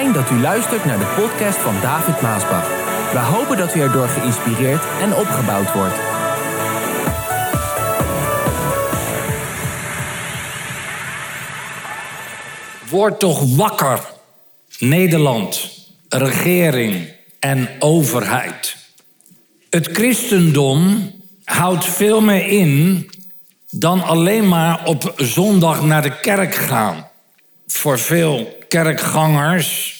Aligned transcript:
Dat 0.00 0.30
u 0.30 0.40
luistert 0.40 0.84
naar 0.84 0.98
de 0.98 1.12
podcast 1.16 1.58
van 1.58 1.80
David 1.80 2.20
Maasbach. 2.20 2.68
We 3.12 3.18
hopen 3.18 3.56
dat 3.56 3.74
u 3.74 3.80
erdoor 3.80 4.08
geïnspireerd 4.08 4.82
en 5.00 5.14
opgebouwd 5.14 5.72
wordt. 5.72 5.94
Word 12.90 13.18
toch 13.18 13.56
wakker, 13.56 14.00
Nederland, 14.78 15.70
regering 16.08 17.12
en 17.38 17.68
overheid. 17.78 18.76
Het 19.70 19.88
christendom 19.92 21.10
houdt 21.44 21.84
veel 21.84 22.20
meer 22.20 22.46
in 22.46 23.10
dan 23.70 24.02
alleen 24.02 24.48
maar 24.48 24.84
op 24.84 25.12
zondag 25.16 25.82
naar 25.82 26.02
de 26.02 26.20
kerk 26.20 26.54
gaan. 26.54 27.08
Voor 27.66 27.98
veel 27.98 28.58
kerkgangers 28.70 29.98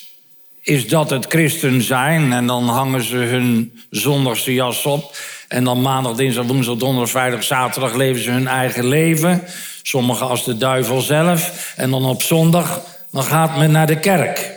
is 0.62 0.88
dat 0.88 1.10
het 1.10 1.26
christen 1.28 1.82
zijn. 1.82 2.32
En 2.32 2.46
dan 2.46 2.68
hangen 2.68 3.02
ze 3.02 3.16
hun 3.16 3.80
zondagse 3.90 4.54
jas 4.54 4.86
op. 4.86 5.16
En 5.48 5.64
dan 5.64 5.80
maandag, 5.80 6.16
dinsdag, 6.16 6.46
woensdag, 6.46 6.76
donderdag, 6.76 7.10
vrijdag, 7.10 7.42
zaterdag 7.42 7.94
leven 7.94 8.22
ze 8.22 8.30
hun 8.30 8.48
eigen 8.48 8.86
leven. 8.86 9.42
Sommigen 9.82 10.28
als 10.28 10.44
de 10.44 10.56
duivel 10.56 11.00
zelf. 11.00 11.72
En 11.76 11.90
dan 11.90 12.04
op 12.04 12.22
zondag, 12.22 12.82
dan 13.10 13.24
gaat 13.24 13.56
men 13.56 13.70
naar 13.70 13.86
de 13.86 13.98
kerk. 13.98 14.52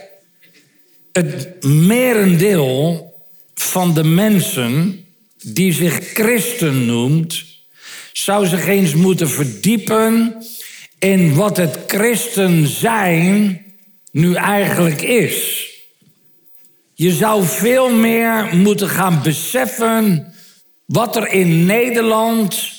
Het 1.11 1.63
merendeel 1.63 3.13
van 3.55 3.93
de 3.93 4.03
mensen 4.03 5.05
die 5.43 5.73
zich 5.73 6.13
christen 6.13 6.85
noemt, 6.85 7.43
zou 8.13 8.47
zich 8.47 8.67
eens 8.67 8.93
moeten 8.93 9.29
verdiepen 9.29 10.35
in 10.99 11.35
wat 11.35 11.57
het 11.57 11.79
christen 11.87 12.67
zijn 12.67 13.62
nu 14.13 14.33
eigenlijk 14.33 15.01
is. 15.01 15.67
Je 16.93 17.11
zou 17.11 17.45
veel 17.45 17.89
meer 17.89 18.55
moeten 18.55 18.89
gaan 18.89 19.21
beseffen 19.23 20.33
wat 20.85 21.15
er 21.15 21.27
in 21.27 21.65
Nederland 21.65 22.71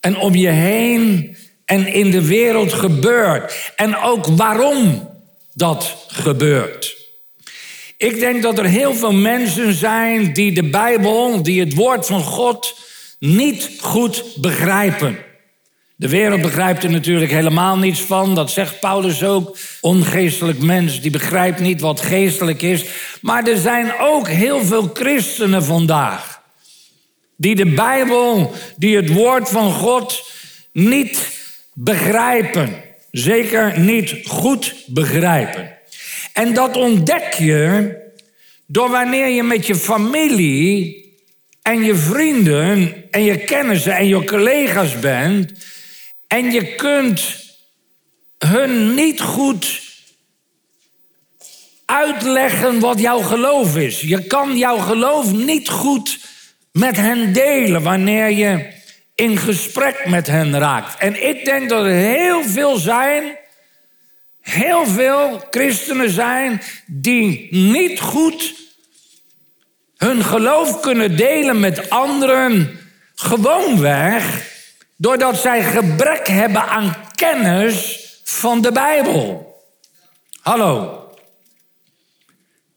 en 0.00 0.16
om 0.16 0.34
je 0.34 0.48
heen 0.48 1.36
en 1.64 1.86
in 1.86 2.10
de 2.10 2.26
wereld 2.26 2.72
gebeurt. 2.72 3.72
En 3.76 3.96
ook 3.96 4.26
waarom 4.26 5.10
dat 5.54 5.96
gebeurt. 6.08 6.96
Ik 7.96 8.18
denk 8.18 8.42
dat 8.42 8.58
er 8.58 8.64
heel 8.64 8.94
veel 8.94 9.12
mensen 9.12 9.74
zijn 9.74 10.32
die 10.32 10.52
de 10.52 10.68
Bijbel, 10.68 11.42
die 11.42 11.60
het 11.60 11.74
woord 11.74 12.06
van 12.06 12.22
God 12.22 12.78
niet 13.18 13.70
goed 13.80 14.24
begrijpen. 14.40 15.18
De 15.98 16.08
wereld 16.08 16.42
begrijpt 16.42 16.84
er 16.84 16.90
natuurlijk 16.90 17.30
helemaal 17.30 17.78
niets 17.78 18.00
van. 18.00 18.34
Dat 18.34 18.50
zegt 18.50 18.80
Paulus 18.80 19.24
ook. 19.24 19.56
Ongeestelijk 19.80 20.58
mens, 20.58 21.00
die 21.00 21.10
begrijpt 21.10 21.60
niet 21.60 21.80
wat 21.80 22.00
geestelijk 22.00 22.62
is. 22.62 22.84
Maar 23.20 23.46
er 23.46 23.56
zijn 23.56 23.92
ook 24.00 24.28
heel 24.28 24.64
veel 24.64 24.90
christenen 24.94 25.64
vandaag. 25.64 26.42
Die 27.36 27.54
de 27.54 27.66
Bijbel, 27.66 28.52
die 28.76 28.96
het 28.96 29.12
woord 29.12 29.48
van 29.48 29.72
God 29.72 30.30
niet 30.72 31.28
begrijpen. 31.72 32.76
Zeker 33.10 33.78
niet 33.78 34.14
goed 34.24 34.74
begrijpen. 34.86 35.70
En 36.32 36.54
dat 36.54 36.76
ontdek 36.76 37.34
je 37.34 37.94
door 38.66 38.90
wanneer 38.90 39.28
je 39.28 39.42
met 39.42 39.66
je 39.66 39.74
familie 39.74 41.04
en 41.62 41.84
je 41.84 41.94
vrienden 41.94 42.94
en 43.10 43.22
je 43.22 43.38
kennissen 43.38 43.96
en 43.96 44.08
je 44.08 44.24
collega's 44.24 44.98
bent 44.98 45.52
en 46.26 46.52
je 46.52 46.74
kunt 46.74 47.44
hun 48.38 48.94
niet 48.94 49.20
goed 49.20 49.84
uitleggen 51.84 52.80
wat 52.80 53.00
jouw 53.00 53.20
geloof 53.20 53.76
is. 53.76 54.00
Je 54.00 54.26
kan 54.26 54.58
jouw 54.58 54.78
geloof 54.78 55.32
niet 55.32 55.68
goed 55.68 56.18
met 56.72 56.96
hen 56.96 57.32
delen 57.32 57.82
wanneer 57.82 58.30
je 58.30 58.74
in 59.14 59.38
gesprek 59.38 60.06
met 60.06 60.26
hen 60.26 60.58
raakt. 60.58 60.98
En 60.98 61.28
ik 61.28 61.44
denk 61.44 61.68
dat 61.68 61.84
er 61.84 61.90
heel 61.90 62.44
veel 62.44 62.76
zijn, 62.76 63.36
heel 64.40 64.86
veel 64.86 65.44
christenen 65.50 66.10
zijn 66.10 66.62
die 66.86 67.48
niet 67.50 68.00
goed 68.00 68.54
hun 69.96 70.24
geloof 70.24 70.80
kunnen 70.80 71.16
delen 71.16 71.60
met 71.60 71.90
anderen, 71.90 72.78
gewoonweg 73.14 74.54
Doordat 74.96 75.36
zij 75.36 75.62
gebrek 75.62 76.26
hebben 76.26 76.62
aan 76.62 76.96
kennis 77.14 78.06
van 78.24 78.60
de 78.60 78.72
Bijbel. 78.72 79.54
Hallo. 80.40 81.04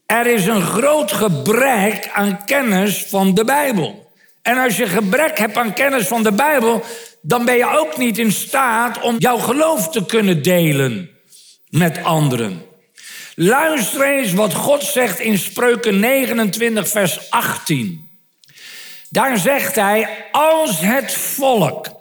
Er 0.06 0.26
is 0.26 0.46
een 0.46 0.62
groot 0.62 1.12
gebrek 1.12 2.10
aan 2.12 2.44
kennis 2.44 3.04
van 3.08 3.34
de 3.34 3.44
Bijbel. 3.44 4.12
En 4.42 4.58
als 4.58 4.76
je 4.76 4.86
gebrek 4.86 5.38
hebt 5.38 5.56
aan 5.56 5.72
kennis 5.72 6.06
van 6.06 6.22
de 6.22 6.32
Bijbel, 6.32 6.84
dan 7.22 7.44
ben 7.44 7.56
je 7.56 7.78
ook 7.78 7.96
niet 7.96 8.18
in 8.18 8.32
staat 8.32 9.00
om 9.00 9.16
jouw 9.18 9.38
geloof 9.38 9.88
te 9.88 10.06
kunnen 10.06 10.42
delen 10.42 11.10
met 11.68 12.02
anderen. 12.02 12.62
Luister 13.34 14.02
eens 14.02 14.32
wat 14.32 14.54
God 14.54 14.82
zegt 14.82 15.20
in 15.20 15.38
Spreuken 15.38 15.98
29, 15.98 16.88
vers 16.88 17.30
18. 17.30 18.08
Daar 19.08 19.38
zegt 19.38 19.74
hij: 19.74 20.26
Als 20.32 20.80
het 20.80 21.12
volk 21.12 21.99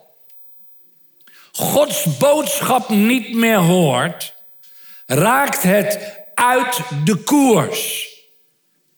Gods 1.60 2.18
boodschap 2.18 2.90
niet 2.90 3.34
meer 3.36 3.58
hoort, 3.58 4.34
raakt 5.06 5.64
het 5.64 6.00
uit 6.34 6.82
de 7.04 7.16
koers. 7.16 8.08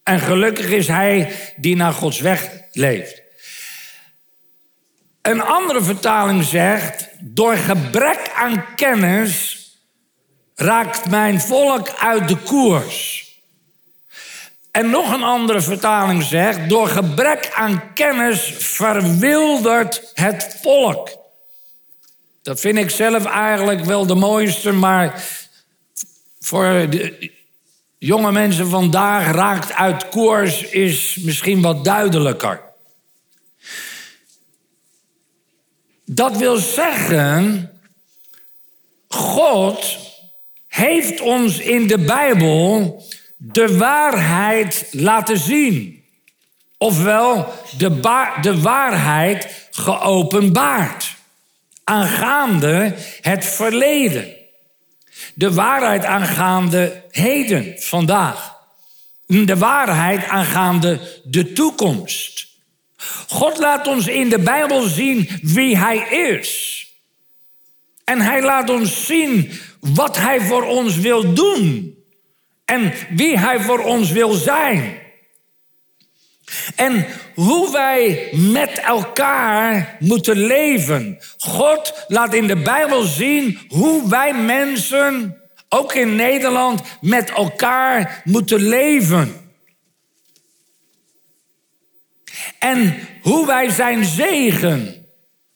En 0.04 0.20
gelukkig 0.20 0.70
is 0.70 0.88
hij 0.88 1.36
die 1.56 1.76
naar 1.76 1.94
Gods 1.94 2.20
weg 2.20 2.50
leeft. 2.72 3.22
Een 5.22 5.42
andere 5.42 5.82
vertaling 5.82 6.44
zegt: 6.44 7.08
door 7.20 7.56
gebrek 7.56 8.32
aan 8.36 8.66
kennis 8.76 9.66
raakt 10.56 11.10
mijn 11.10 11.42
volk 11.42 11.90
uit 11.90 12.28
de 12.28 12.38
koers. 12.38 13.30
En 14.72 14.90
nog 14.90 15.14
een 15.14 15.24
andere 15.24 15.62
vertaling 15.62 16.24
zegt: 16.24 16.70
door 16.70 16.88
gebrek 16.88 17.52
aan 17.54 17.94
kennis 17.94 18.54
verwildert 18.58 20.12
het 20.14 20.58
volk. 20.62 21.21
Dat 22.41 22.59
vind 22.59 22.78
ik 22.78 22.90
zelf 22.90 23.25
eigenlijk 23.25 23.84
wel 23.85 24.06
de 24.06 24.16
mooiste, 24.16 24.72
maar 24.72 25.24
voor 26.40 26.63
de 26.90 27.31
jonge 27.97 28.31
mensen 28.31 28.68
vandaag 28.68 29.31
raakt 29.31 29.74
uit 29.74 30.09
koers 30.09 30.63
is 30.63 31.18
misschien 31.22 31.62
wat 31.62 31.85
duidelijker. 31.85 32.62
Dat 36.06 36.38
wil 36.38 36.57
zeggen, 36.57 37.72
God 39.08 39.97
heeft 40.68 41.22
ons 41.22 41.59
in 41.59 41.88
de 41.88 41.97
Bijbel 41.97 43.03
de 43.38 43.78
waarheid 43.78 44.88
laten 44.91 45.38
zien. 45.38 46.03
Ofwel, 46.78 47.53
de, 47.78 48.00
de 48.41 48.62
waarheid 48.62 49.68
geopenbaard 49.72 51.19
aangaande 51.91 52.96
het 53.22 53.46
verleden. 53.46 54.35
De 55.34 55.53
waarheid 55.53 56.06
aangaande 56.06 57.03
heden, 57.09 57.75
vandaag. 57.78 58.56
De 59.28 59.57
waarheid 59.57 60.28
aangaande 60.28 61.22
de 61.24 61.53
toekomst. 61.53 62.47
God 63.28 63.57
laat 63.57 63.88
ons 63.88 64.07
in 64.07 64.29
de 64.29 64.40
Bijbel 64.40 64.81
zien 64.81 65.29
wie 65.41 65.78
Hij 65.78 65.97
is. 65.97 66.50
En 68.03 68.22
Hij 68.22 68.41
laat 68.41 68.70
ons 68.70 69.05
zien 69.05 69.52
wat 69.79 70.17
Hij 70.17 70.41
voor 70.41 70.64
ons 70.64 70.97
wil 70.97 71.34
doen. 71.34 71.96
En 72.66 72.94
wie 73.09 73.40
Hij 73.40 73.59
voor 73.59 73.79
ons 73.79 74.11
wil 74.11 74.34
zijn. 74.34 75.01
En 76.82 77.06
hoe 77.36 77.72
wij 77.72 78.30
met 78.32 78.80
elkaar 78.80 79.96
moeten 80.00 80.38
leven. 80.38 81.20
God 81.38 82.06
laat 82.08 82.34
in 82.34 82.48
de 82.48 82.56
Bijbel 82.56 83.04
zien 83.04 83.60
hoe 83.68 84.10
wij 84.10 84.34
mensen, 84.34 85.38
ook 85.70 85.94
in 85.94 86.16
Nederland, 86.16 86.82
met 87.02 87.30
elkaar 87.30 88.22
moeten 88.24 88.62
leven. 88.62 89.52
En 92.60 93.08
hoe 93.22 93.46
wij 93.46 93.70
zijn 93.70 94.06
zegen 94.06 95.06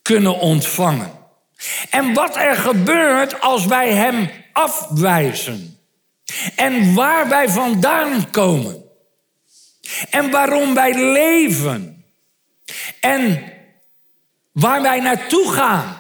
kunnen 0.02 0.40
ontvangen. 0.40 1.12
En 1.90 2.14
wat 2.14 2.36
er 2.36 2.56
gebeurt 2.56 3.42
als 3.42 3.66
wij 3.66 3.94
Hem 3.94 4.30
afwijzen. 4.54 5.80
En 6.56 6.94
waar 6.94 7.30
wij 7.30 7.50
vandaan 7.50 8.30
komen. 8.32 8.85
En 10.10 10.32
waarom 10.32 10.74
wij 10.74 11.12
leven. 11.12 12.06
En 13.00 13.54
waar 14.52 14.82
wij 14.82 15.00
naartoe 15.00 15.52
gaan. 15.52 15.98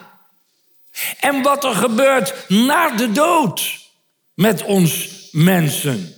En 1.19 1.41
wat 1.41 1.63
er 1.63 1.75
gebeurt 1.75 2.49
na 2.49 2.89
de 2.89 3.11
dood 3.11 3.89
met 4.33 4.63
ons 4.63 5.09
mensen. 5.31 6.13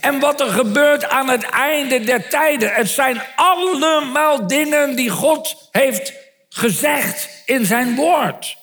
En 0.00 0.20
wat 0.20 0.40
er 0.40 0.50
gebeurt 0.50 1.04
aan 1.08 1.28
het 1.28 1.42
einde 1.42 2.00
der 2.00 2.28
tijden. 2.28 2.74
Het 2.74 2.88
zijn 2.88 3.22
allemaal 3.36 4.46
dingen 4.46 4.96
die 4.96 5.10
God 5.10 5.68
heeft 5.70 6.12
gezegd 6.48 7.42
in 7.44 7.66
zijn 7.66 7.94
woord. 7.94 8.56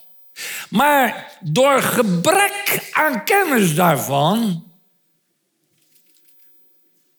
Maar 0.70 1.32
door 1.40 1.82
gebrek 1.82 2.90
aan 2.92 3.24
kennis 3.24 3.76
daarvan 3.76 4.64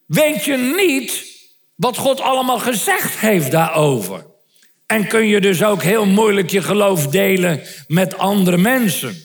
weet 0.06 0.44
je 0.44 0.56
niet 0.56 1.25
wat 1.76 1.96
God 1.96 2.20
allemaal 2.20 2.58
gezegd 2.58 3.19
heeft 3.19 3.50
daarover. 3.50 4.26
En 4.87 5.06
kun 5.06 5.26
je 5.26 5.40
dus 5.40 5.62
ook 5.62 5.82
heel 5.82 6.06
moeilijk 6.06 6.50
je 6.50 6.62
geloof 6.62 7.06
delen 7.06 7.62
met 7.88 8.19
andere 8.19 8.58
mensen. 8.58 9.17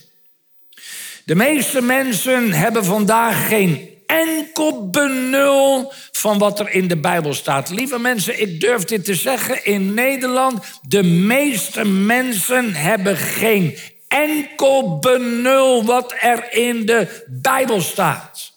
De 1.26 1.36
meeste 1.36 1.82
mensen 1.82 2.52
hebben 2.52 2.86
vandaag 2.86 3.48
geen 3.48 3.90
enkel 4.06 4.90
benul 4.90 5.94
van 6.12 6.38
wat 6.38 6.60
er 6.60 6.70
in 6.70 6.88
de 6.88 6.98
Bijbel 6.98 7.34
staat. 7.34 7.70
Lieve 7.70 8.00
mensen, 8.00 8.42
ik 8.42 8.60
durf 8.60 8.84
dit 8.84 9.06
te 9.06 9.16
zeggen 9.16 9.66
in 9.66 9.94
Nederland. 9.94 10.80
De 10.82 11.04
meeste 11.04 11.86
mensen 11.86 12.74
hebben 12.74 13.18
geen 13.18 13.78
enkel 14.08 15.00
benul 15.00 15.86
wat 15.86 16.14
er 16.20 16.54
in 16.54 16.86
de 16.86 17.26
Bijbel 17.28 17.82
staat. 17.82 18.52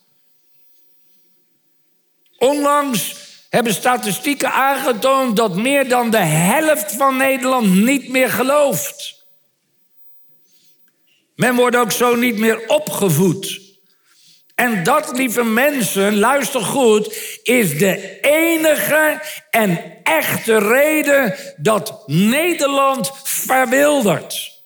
Onlangs 2.39 3.24
hebben 3.55 3.75
statistieken 3.75 4.53
aangetoond 4.53 5.37
dat 5.37 5.57
meer 5.57 5.89
dan 5.89 6.11
de 6.11 6.25
helft 6.25 6.93
van 6.93 7.17
Nederland 7.17 7.75
niet 7.75 8.09
meer 8.09 8.31
gelooft. 8.31 9.25
Men 11.37 11.55
wordt 11.55 11.77
ook 11.77 11.93
zo 11.93 12.15
niet 12.15 12.39
meer 12.39 12.69
opgevoed. 12.69 13.61
En 14.55 14.83
dat, 14.83 15.17
lieve 15.17 15.45
mensen, 15.45 16.19
luister 16.19 16.61
goed, 16.61 17.17
is 17.43 17.79
de 17.79 18.21
enige 18.21 19.21
en 19.51 20.01
echte 20.03 20.59
reden 20.59 21.35
dat 21.57 22.03
Nederland 22.07 23.11
verwildert. 23.23 24.63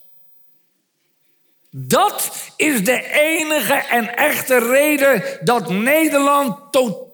Dat 1.71 2.31
is 2.57 2.85
de 2.85 3.11
enige 3.13 3.75
en 3.75 4.17
echte 4.17 4.59
reden 4.59 5.23
dat 5.41 5.71
Nederland 5.71 6.73
totaal 6.73 7.08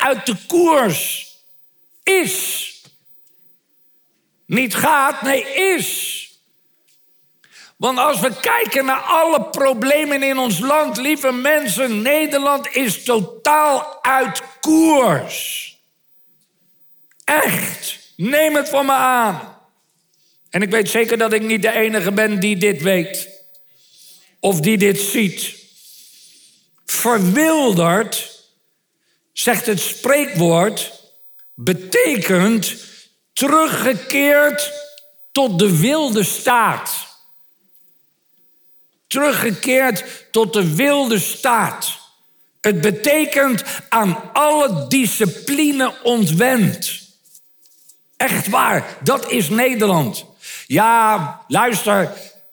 uit 0.00 0.26
de 0.26 0.36
koers 0.46 1.32
is. 2.02 2.62
Niet 4.46 4.74
gaat, 4.74 5.22
nee, 5.22 5.42
is. 5.54 6.22
Want 7.76 7.98
als 7.98 8.20
we 8.20 8.40
kijken 8.40 8.84
naar 8.84 9.00
alle 9.00 9.44
problemen 9.44 10.22
in 10.22 10.38
ons 10.38 10.58
land, 10.58 10.96
lieve 10.96 11.32
mensen, 11.32 12.02
Nederland 12.02 12.76
is 12.76 13.02
totaal 13.02 14.02
uit 14.02 14.42
koers. 14.60 15.72
Echt, 17.24 17.98
neem 18.16 18.54
het 18.54 18.68
van 18.68 18.86
me 18.86 18.92
aan. 18.92 19.58
En 20.50 20.62
ik 20.62 20.70
weet 20.70 20.90
zeker 20.90 21.18
dat 21.18 21.32
ik 21.32 21.42
niet 21.42 21.62
de 21.62 21.72
enige 21.72 22.12
ben 22.12 22.40
die 22.40 22.56
dit 22.56 22.82
weet. 22.82 23.28
Of 24.40 24.60
die 24.60 24.78
dit 24.78 25.00
ziet. 25.00 25.56
Verwilderd, 26.86 28.33
zegt 29.34 29.66
het 29.66 29.80
spreekwoord, 29.80 30.92
betekent 31.54 32.74
teruggekeerd 33.32 34.72
tot 35.32 35.58
de 35.58 35.78
wilde 35.78 36.24
staat 36.24 37.12
teruggekeerd 39.14 40.04
tot 40.30 40.52
de 40.52 40.74
wilde 40.74 41.18
staat. 41.18 41.98
Het 42.60 42.80
betekent 42.80 43.62
aan 43.88 44.32
alle 44.32 44.86
discipline 44.88 45.92
ontwend. 46.02 47.02
Echt 48.16 48.48
waar, 48.48 48.96
dat 49.02 49.30
is 49.30 49.48
Nederland. 49.48 50.24
Ja, 50.66 51.40
luister, 51.48 52.12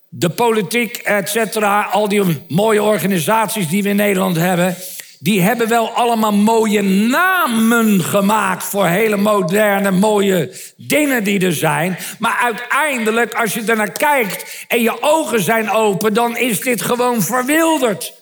de 0.10 0.30
politiek, 0.30 0.98
et 0.98 1.30
cetera, 1.30 1.82
al 1.82 2.08
die 2.08 2.42
mooie 2.48 2.84
organisaties 2.84 3.68
die 3.68 3.84
we 3.84 3.90
in 3.90 3.96
Nederland 3.96 4.36
hebben 4.36 4.76
die 5.22 5.42
hebben 5.42 5.68
wel 5.68 5.90
allemaal 5.90 6.34
mooie 6.34 6.82
namen 6.82 8.04
gemaakt 8.04 8.64
voor 8.64 8.88
hele 8.88 9.18
moderne, 9.18 9.92
mooie 9.92 10.56
dingen 10.78 11.24
die 11.24 11.46
er 11.46 11.54
zijn. 11.54 11.98
Maar 12.20 12.38
uiteindelijk, 12.38 13.34
als 13.34 13.54
je 13.54 13.62
er 13.62 13.76
naar 13.76 13.92
kijkt 13.92 14.66
en 14.68 14.82
je 14.82 15.02
ogen 15.02 15.42
zijn 15.42 15.70
open, 15.70 16.14
dan 16.14 16.38
is 16.38 16.60
dit 16.60 16.82
gewoon 16.82 17.22
verwilderd. 17.22 18.14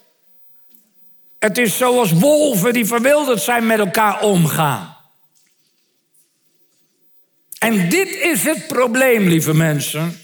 Het 1.40 1.58
is 1.58 1.78
zoals 1.78 2.12
wolven 2.12 2.74
die 2.74 2.86
verwilderd 2.86 3.42
zijn 3.42 3.66
met 3.66 3.80
elkaar 3.80 4.22
omgaan. 4.22 4.98
En 7.60 7.90
dit 7.90 8.10
is 8.10 8.44
het 8.44 8.68
probleem, 8.68 9.28
lieve 9.28 9.54
mensen. 9.54 10.20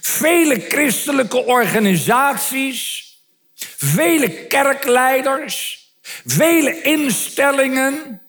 Vele 0.00 0.64
christelijke 0.68 1.44
organisaties 1.44 2.97
Vele 3.80 4.46
kerkleiders, 4.46 5.86
vele 6.26 6.82
instellingen, 6.82 8.22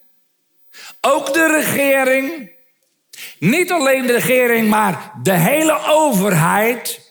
ook 1.02 1.34
de 1.34 1.48
regering, 1.48 2.52
niet 3.40 3.72
alleen 3.72 4.06
de 4.06 4.14
regering, 4.14 4.68
maar 4.68 5.12
de 5.24 5.34
hele 5.34 5.80
overheid. 5.86 7.08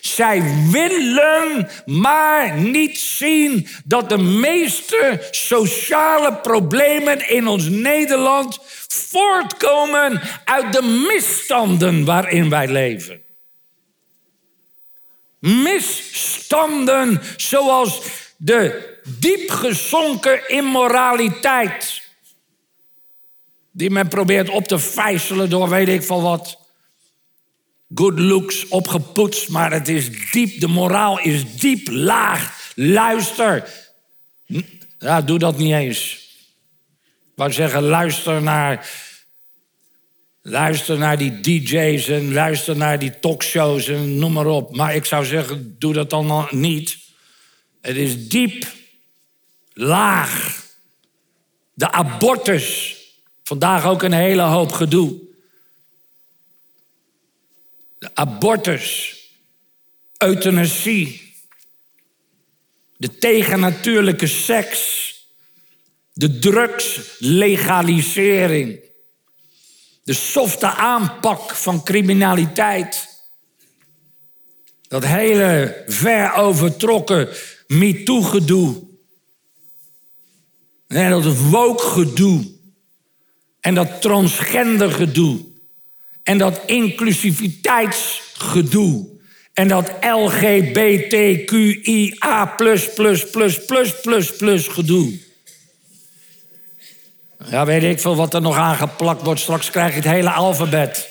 Zij 0.00 0.42
willen 0.70 1.68
maar 1.84 2.56
niet 2.56 2.98
zien 2.98 3.68
dat 3.84 4.08
de 4.08 4.18
meeste 4.18 5.28
sociale 5.30 6.34
problemen 6.34 7.28
in 7.28 7.46
ons 7.46 7.68
Nederland 7.68 8.58
voortkomen 8.88 10.20
uit 10.44 10.72
de 10.72 11.06
misstanden 11.08 12.04
waarin 12.04 12.50
wij 12.50 12.68
leven 12.68 13.23
misstanden 15.44 17.20
zoals 17.36 18.00
de 18.36 18.92
diep 19.18 19.50
gezonken 19.50 20.48
immoraliteit. 20.48 22.02
Die 23.70 23.90
men 23.90 24.08
probeert 24.08 24.48
op 24.48 24.68
te 24.68 24.78
vijzelen 24.78 25.50
door 25.50 25.68
weet 25.68 25.88
ik 25.88 26.02
van 26.02 26.22
wat. 26.22 26.58
Good 27.94 28.18
looks 28.18 28.68
opgepoetst, 28.68 29.48
maar 29.48 29.72
het 29.72 29.88
is 29.88 30.30
diep. 30.30 30.60
De 30.60 30.68
moraal 30.68 31.20
is 31.20 31.56
diep 31.56 31.88
laag. 31.90 32.72
Luister. 32.74 33.68
Ja, 34.98 35.20
doe 35.20 35.38
dat 35.38 35.58
niet 35.58 35.72
eens. 35.72 36.12
Ik 37.24 37.32
wou 37.34 37.52
zeggen, 37.52 37.82
luister 37.82 38.42
naar 38.42 38.88
Luister 40.46 40.98
naar 40.98 41.18
die 41.18 41.40
DJ's 41.40 42.08
en 42.08 42.32
luister 42.32 42.76
naar 42.76 42.98
die 42.98 43.18
talkshows 43.20 43.88
en 43.88 44.18
noem 44.18 44.32
maar 44.32 44.46
op. 44.46 44.76
Maar 44.76 44.94
ik 44.94 45.04
zou 45.04 45.24
zeggen, 45.24 45.76
doe 45.78 45.92
dat 45.92 46.10
dan 46.10 46.48
niet. 46.50 46.98
Het 47.80 47.96
is 47.96 48.28
diep, 48.28 48.66
laag. 49.72 50.62
De 51.74 51.92
abortus. 51.92 52.96
Vandaag 53.42 53.86
ook 53.86 54.02
een 54.02 54.12
hele 54.12 54.42
hoop 54.42 54.72
gedoe. 54.72 55.18
De 57.98 58.14
abortus. 58.14 59.16
Euthanasie. 60.16 61.34
De 62.96 63.18
tegennatuurlijke 63.18 64.26
seks. 64.26 65.12
De 66.12 66.38
drugslegalisering 66.38 68.92
de 70.04 70.12
softe 70.12 70.66
aanpak 70.66 71.54
van 71.54 71.82
criminaliteit. 71.82 73.08
Dat 74.88 75.04
hele 75.04 75.82
ver 75.86 76.34
overtrokken 76.34 77.28
MeToo-gedoe. 77.66 78.82
En 80.86 81.10
dat 81.10 81.38
woke-gedoe. 81.38 82.52
En 83.60 83.74
dat 83.74 84.02
transgender-gedoe. 84.02 85.40
En 86.22 86.38
dat 86.38 86.60
inclusiviteitsgedoe. 86.66 89.08
En 89.52 89.68
dat 89.68 89.92
LGBTQIA 90.00 91.36
gedoe. 94.68 95.18
Ja, 97.50 97.64
weet 97.64 97.82
ik 97.82 98.00
veel 98.00 98.16
wat 98.16 98.34
er 98.34 98.40
nog 98.40 98.56
aangeplakt 98.56 99.22
wordt. 99.22 99.40
Straks 99.40 99.70
krijg 99.70 99.90
je 99.90 99.96
het 99.96 100.08
hele 100.08 100.30
alfabet. 100.30 101.08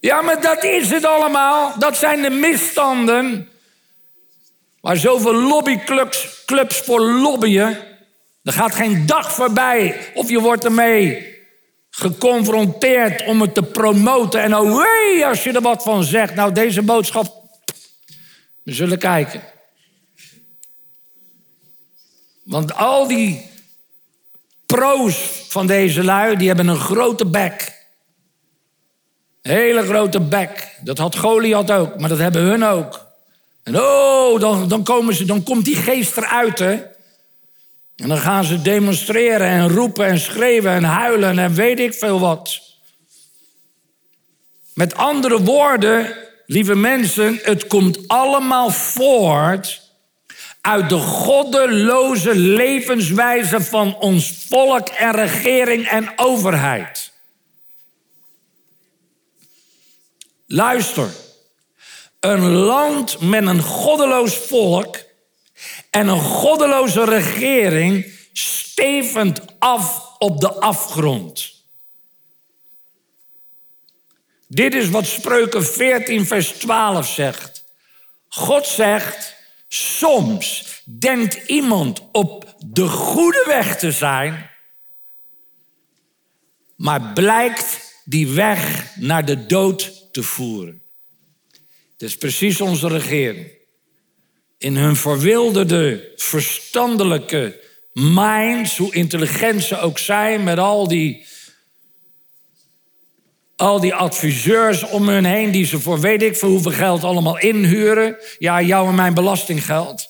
Ja, 0.00 0.22
maar 0.22 0.40
dat 0.40 0.64
is 0.64 0.90
het 0.90 1.04
allemaal. 1.04 1.78
Dat 1.78 1.96
zijn 1.96 2.22
de 2.22 2.30
misstanden. 2.30 3.48
Waar 4.80 4.96
zoveel 4.96 5.34
lobbyclubs 5.34 6.44
clubs 6.46 6.78
voor 6.78 7.00
lobbyen. 7.00 7.78
Er 8.42 8.52
gaat 8.52 8.74
geen 8.74 9.06
dag 9.06 9.32
voorbij 9.32 10.10
of 10.14 10.28
je 10.28 10.40
wordt 10.40 10.64
ermee 10.64 11.36
geconfronteerd 11.90 13.24
om 13.24 13.40
het 13.40 13.54
te 13.54 13.62
promoten. 13.62 14.42
En 14.42 14.56
oh 14.56 14.76
wee, 14.76 15.26
als 15.26 15.44
je 15.44 15.52
er 15.52 15.60
wat 15.60 15.82
van 15.82 16.04
zegt. 16.04 16.34
Nou, 16.34 16.52
deze 16.52 16.82
boodschap. 16.82 17.42
We 18.62 18.72
zullen 18.72 18.98
kijken. 18.98 19.42
Want 22.42 22.74
al 22.74 23.06
die 23.06 23.47
pro's 24.76 25.44
van 25.48 25.66
deze 25.66 26.04
lui, 26.04 26.36
die 26.36 26.46
hebben 26.46 26.68
een 26.68 26.80
grote 26.80 27.26
bek. 27.26 27.86
Hele 29.42 29.82
grote 29.82 30.20
bek. 30.20 30.76
Dat 30.80 30.98
had 30.98 31.16
Goliath 31.16 31.70
ook, 31.70 31.98
maar 31.98 32.08
dat 32.08 32.18
hebben 32.18 32.42
hun 32.42 32.64
ook. 32.64 33.06
En 33.62 33.80
oh, 33.80 34.40
dan, 34.40 34.68
dan, 34.68 34.84
komen 34.84 35.14
ze, 35.14 35.24
dan 35.24 35.42
komt 35.42 35.64
die 35.64 35.76
geest 35.76 36.16
eruit, 36.16 36.58
hè. 36.58 36.72
En 37.96 38.08
dan 38.08 38.18
gaan 38.18 38.44
ze 38.44 38.62
demonstreren 38.62 39.46
en 39.46 39.68
roepen 39.68 40.06
en 40.06 40.18
schreeuwen 40.18 40.72
en 40.72 40.84
huilen 40.84 41.38
en 41.38 41.54
weet 41.54 41.80
ik 41.80 41.94
veel 41.94 42.20
wat. 42.20 42.60
Met 44.74 44.94
andere 44.94 45.42
woorden, 45.42 46.16
lieve 46.46 46.74
mensen, 46.74 47.40
het 47.42 47.66
komt 47.66 48.08
allemaal 48.08 48.70
voort 48.70 49.87
uit 50.68 50.88
de 50.88 50.98
goddeloze 50.98 52.34
levenswijze 52.34 53.60
van 53.60 53.96
ons 53.96 54.46
volk 54.48 54.88
en 54.88 55.12
regering 55.12 55.88
en 55.88 56.12
overheid. 56.16 57.12
Luister, 60.46 61.10
een 62.20 62.48
land 62.48 63.20
met 63.20 63.46
een 63.46 63.62
goddeloos 63.62 64.36
volk 64.36 64.96
en 65.90 66.08
een 66.08 66.20
goddeloze 66.20 67.04
regering 67.04 68.12
stevend 68.32 69.40
af 69.58 70.16
op 70.18 70.40
de 70.40 70.52
afgrond. 70.52 71.54
Dit 74.46 74.74
is 74.74 74.88
wat 74.88 75.06
Spreuken 75.06 75.64
14, 75.64 76.26
vers 76.26 76.48
12 76.48 77.06
zegt. 77.06 77.64
God 78.28 78.66
zegt, 78.66 79.36
soms 79.68 80.82
denkt 80.84 81.48
iemand 81.48 82.02
op 82.12 82.56
de 82.66 82.88
goede 82.88 83.44
weg 83.46 83.78
te 83.78 83.92
zijn, 83.92 84.50
maar 86.76 87.12
blijkt 87.12 87.94
die 88.04 88.28
weg 88.28 88.86
naar 88.96 89.24
de 89.24 89.46
dood 89.46 90.12
te 90.12 90.22
voeren. 90.22 90.82
Dat 91.96 92.08
is 92.08 92.16
precies 92.16 92.60
onze 92.60 92.88
regering. 92.88 93.50
In 94.58 94.76
hun 94.76 94.96
verwilderde, 94.96 96.12
verstandelijke 96.16 97.60
minds, 97.92 98.76
hoe 98.76 98.94
intelligent 98.94 99.62
ze 99.62 99.80
ook 99.80 99.98
zijn, 99.98 100.44
met 100.44 100.58
al 100.58 100.88
die 100.88 101.26
al 103.58 103.80
die 103.80 103.94
adviseurs 103.94 104.82
om 104.82 105.08
hun 105.08 105.24
heen 105.24 105.50
die 105.50 105.66
ze 105.66 105.80
voor 105.80 106.00
weet 106.00 106.22
ik 106.22 106.36
veel 106.36 106.48
hoeveel 106.48 106.72
geld 106.72 107.04
allemaal 107.04 107.38
inhuren. 107.38 108.16
Ja, 108.38 108.62
jou 108.62 108.88
en 108.88 108.94
mijn 108.94 109.14
belastinggeld. 109.14 110.08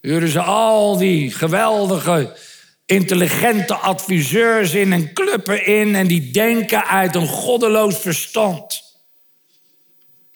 Huren 0.00 0.28
ze 0.28 0.40
al 0.40 0.96
die 0.96 1.30
geweldige, 1.30 2.36
intelligente 2.86 3.74
adviseurs 3.74 4.74
in 4.74 4.92
en 4.92 5.12
cluppen 5.12 5.66
in 5.66 5.94
en 5.94 6.06
die 6.06 6.30
denken 6.30 6.86
uit 6.86 7.14
een 7.14 7.26
goddeloos 7.26 7.98
verstand. 7.98 8.82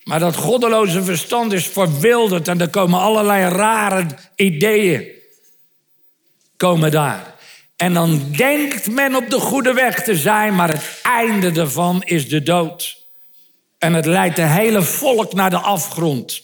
Maar 0.03 0.21
dat 0.21 0.37
goddeloze 0.37 1.03
verstand 1.03 1.53
is 1.53 1.67
verwilderd 1.67 2.49
en 2.49 2.61
er 2.61 2.69
komen 2.69 3.01
allerlei 3.01 3.55
rare 3.55 4.07
ideeën 4.37 5.05
komen 6.57 6.91
daar. 6.91 7.36
En 7.77 7.95
dan 7.95 8.33
denkt 8.37 8.91
men 8.91 9.15
op 9.15 9.31
de 9.31 9.41
goede 9.41 9.73
weg 9.73 10.03
te 10.03 10.17
zijn, 10.17 10.55
maar 10.55 10.73
het 10.73 11.01
einde 11.03 11.51
daarvan 11.51 12.03
is 12.03 12.29
de 12.29 12.43
dood. 12.43 13.05
En 13.79 13.95
het 13.95 14.07
leidt 14.07 14.37
de 14.37 14.47
hele 14.47 14.83
volk 14.83 15.33
naar 15.33 15.51
de 15.51 15.59
afgrond. 15.59 16.43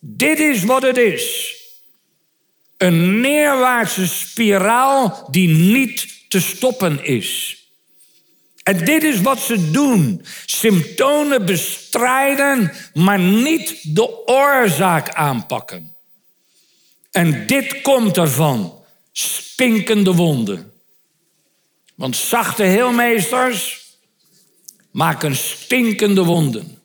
Dit 0.00 0.38
is 0.38 0.64
wat 0.64 0.82
het 0.82 0.96
is. 0.96 1.56
Een 2.76 3.20
neerwaartse 3.20 4.08
spiraal 4.08 5.28
die 5.30 5.48
niet 5.48 6.24
te 6.28 6.40
stoppen 6.40 7.04
is. 7.04 7.56
En 8.62 8.84
dit 8.84 9.02
is 9.02 9.20
wat 9.20 9.38
ze 9.38 9.70
doen. 9.70 10.24
Symptomen 10.46 11.46
bestrijden, 11.46 12.72
maar 12.94 13.18
niet 13.18 13.94
de 13.94 14.26
oorzaak 14.26 15.08
aanpakken. 15.08 15.96
En 17.10 17.46
dit 17.46 17.82
komt 17.82 18.16
ervan 18.16 18.81
stinkende 19.12 20.14
wonden. 20.14 20.72
Want 21.94 22.16
zachte 22.16 22.62
heelmeesters 22.62 23.80
maken 24.90 25.36
stinkende 25.36 26.24
wonden. 26.24 26.78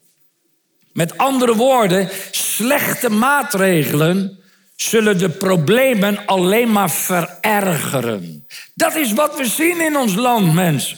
Met 0.93 1.17
andere 1.17 1.55
woorden, 1.55 2.10
slechte 2.31 3.10
maatregelen 3.10 4.39
zullen 4.75 5.17
de 5.17 5.29
problemen 5.29 6.25
alleen 6.25 6.72
maar 6.72 6.91
verergeren. 6.91 8.46
Dat 8.74 8.96
is 8.96 9.13
wat 9.13 9.38
we 9.38 9.46
zien 9.46 9.81
in 9.81 9.98
ons 9.98 10.15
land, 10.15 10.53
mensen. 10.53 10.98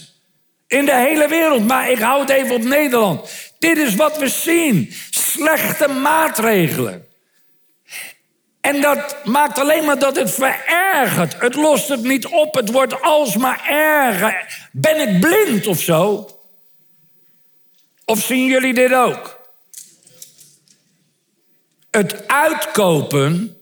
In 0.67 0.86
de 0.86 0.95
hele 0.95 1.27
wereld, 1.27 1.67
maar 1.67 1.91
ik 1.91 2.00
hou 2.00 2.21
het 2.21 2.29
even 2.29 2.55
op 2.55 2.63
Nederland. 2.63 3.31
Dit 3.59 3.77
is 3.77 3.95
wat 3.95 4.17
we 4.17 4.27
zien. 4.27 4.93
Slechte 5.09 5.88
maatregelen. 5.88 7.05
En 8.62 8.82
dat 8.82 9.16
maakt 9.25 9.60
alleen 9.60 9.86
maar 9.86 10.00
dat 10.00 10.16
het 10.16 10.32
verergert. 10.32 11.42
Het 11.42 11.56
lost 11.56 11.88
het 11.88 12.04
niet 12.04 12.25
op, 12.25 12.56
het 12.56 12.72
wordt 12.72 13.01
alsmaar 13.01 13.66
erger. 13.68 14.68
Ben 14.72 15.10
ik 15.10 15.20
blind 15.20 15.68
of 15.68 15.82
zo? 15.82 16.30
Of 18.06 18.20
zien 18.20 18.46
jullie 18.46 18.74
dit 18.74 18.94
ook? 18.94 19.39
Het 21.92 22.28
uitkopen 22.28 23.58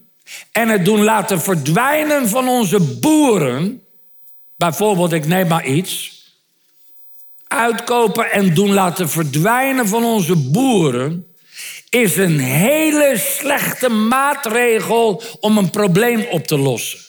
en 0.51 0.70
het 0.70 0.86
doen 0.86 1.04
laten 1.04 1.42
verdwijnen 1.42 2.30
van 2.30 2.48
onze 2.48 2.80
boeren. 2.80 3.84
Bijvoorbeeld, 4.56 5.12
ik 5.12 5.25
neem 5.25 5.48
maar 5.48 5.66
iets. 5.66 6.16
Uitkopen 7.48 8.32
en 8.32 8.54
doen 8.54 8.74
laten 8.74 9.10
verdwijnen 9.10 9.88
van 9.88 10.04
onze 10.04 10.36
boeren 10.36 11.27
is 11.89 12.17
een 12.17 12.39
hele 12.39 13.17
slechte 13.17 13.89
maatregel 13.89 15.24
om 15.39 15.58
een 15.58 15.70
probleem 15.70 16.25
op 16.29 16.48
te 16.48 16.58
lossen. 16.58 17.00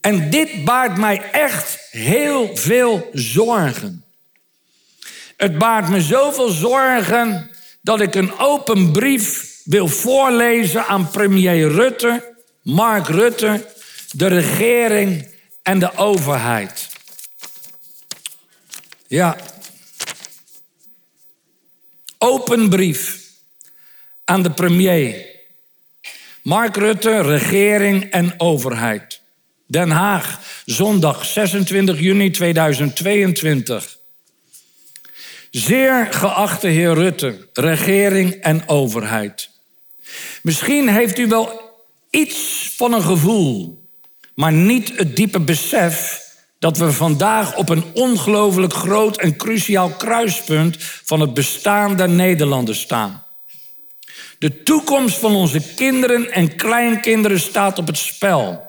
En 0.00 0.30
dit 0.30 0.64
baart 0.64 0.96
mij 0.96 1.30
echt 1.30 1.78
heel 1.90 2.56
veel 2.56 3.08
zorgen. 3.12 4.04
Het 5.36 5.58
baart 5.58 5.88
me 5.88 6.00
zoveel 6.00 6.48
zorgen 6.48 7.50
dat 7.82 8.00
ik 8.00 8.14
een 8.14 8.38
open 8.38 8.92
brief 8.92 9.60
wil 9.64 9.88
voorlezen 9.88 10.86
aan 10.86 11.10
premier 11.10 11.68
Rutte, 11.70 12.34
Mark 12.62 13.08
Rutte, 13.08 13.66
de 14.10 14.26
regering 14.26 15.28
en 15.62 15.78
de 15.78 15.96
overheid. 15.96 16.88
Ja, 19.06 19.36
open 22.24 22.68
brief 22.68 23.20
aan 24.24 24.42
de 24.42 24.50
premier. 24.50 25.26
Mark 26.42 26.76
Rutte, 26.76 27.20
regering 27.20 28.10
en 28.10 28.34
overheid. 28.36 29.20
Den 29.66 29.90
Haag, 29.90 30.40
zondag 30.64 31.24
26 31.24 32.00
juni 32.00 32.30
2022. 32.30 33.98
Zeer 35.50 36.06
geachte 36.10 36.66
heer 36.66 36.94
Rutte, 36.94 37.48
regering 37.52 38.34
en 38.34 38.68
overheid. 38.68 39.50
Misschien 40.42 40.88
heeft 40.88 41.18
u 41.18 41.26
wel 41.26 41.60
iets 42.10 42.70
van 42.76 42.92
een 42.92 43.02
gevoel, 43.02 43.84
maar 44.34 44.52
niet 44.52 44.92
het 44.96 45.16
diepe 45.16 45.40
besef 45.40 46.23
dat 46.64 46.76
we 46.76 46.92
vandaag 46.92 47.56
op 47.56 47.68
een 47.68 47.84
ongelooflijk 47.92 48.72
groot 48.72 49.16
en 49.16 49.36
cruciaal 49.36 49.90
kruispunt 49.90 50.76
van 50.80 51.20
het 51.20 51.34
bestaan 51.34 51.96
der 51.96 52.08
Nederlanders 52.08 52.80
staan. 52.80 53.24
De 54.38 54.62
toekomst 54.62 55.18
van 55.18 55.34
onze 55.34 55.60
kinderen 55.74 56.32
en 56.32 56.56
kleinkinderen 56.56 57.40
staat 57.40 57.78
op 57.78 57.86
het 57.86 57.98
spel 57.98 58.66